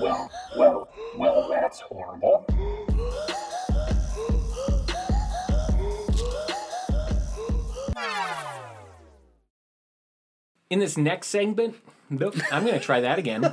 Well, 0.00 0.30
well, 0.56 0.83
well, 1.16 1.48
that's 1.48 1.80
horrible. 1.80 2.46
In 10.70 10.80
this 10.80 10.96
next 10.96 11.28
segment, 11.28 11.76
nope, 12.10 12.34
I'm 12.50 12.64
going 12.64 12.74
to 12.74 12.84
try 12.84 13.00
that 13.00 13.18
again. 13.18 13.44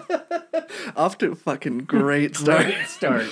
Off 0.96 1.18
to 1.20 1.32
a 1.32 1.36
fucking 1.36 1.80
great 1.80 2.36
start. 2.36 2.66
Great 2.66 2.88
start. 2.88 3.28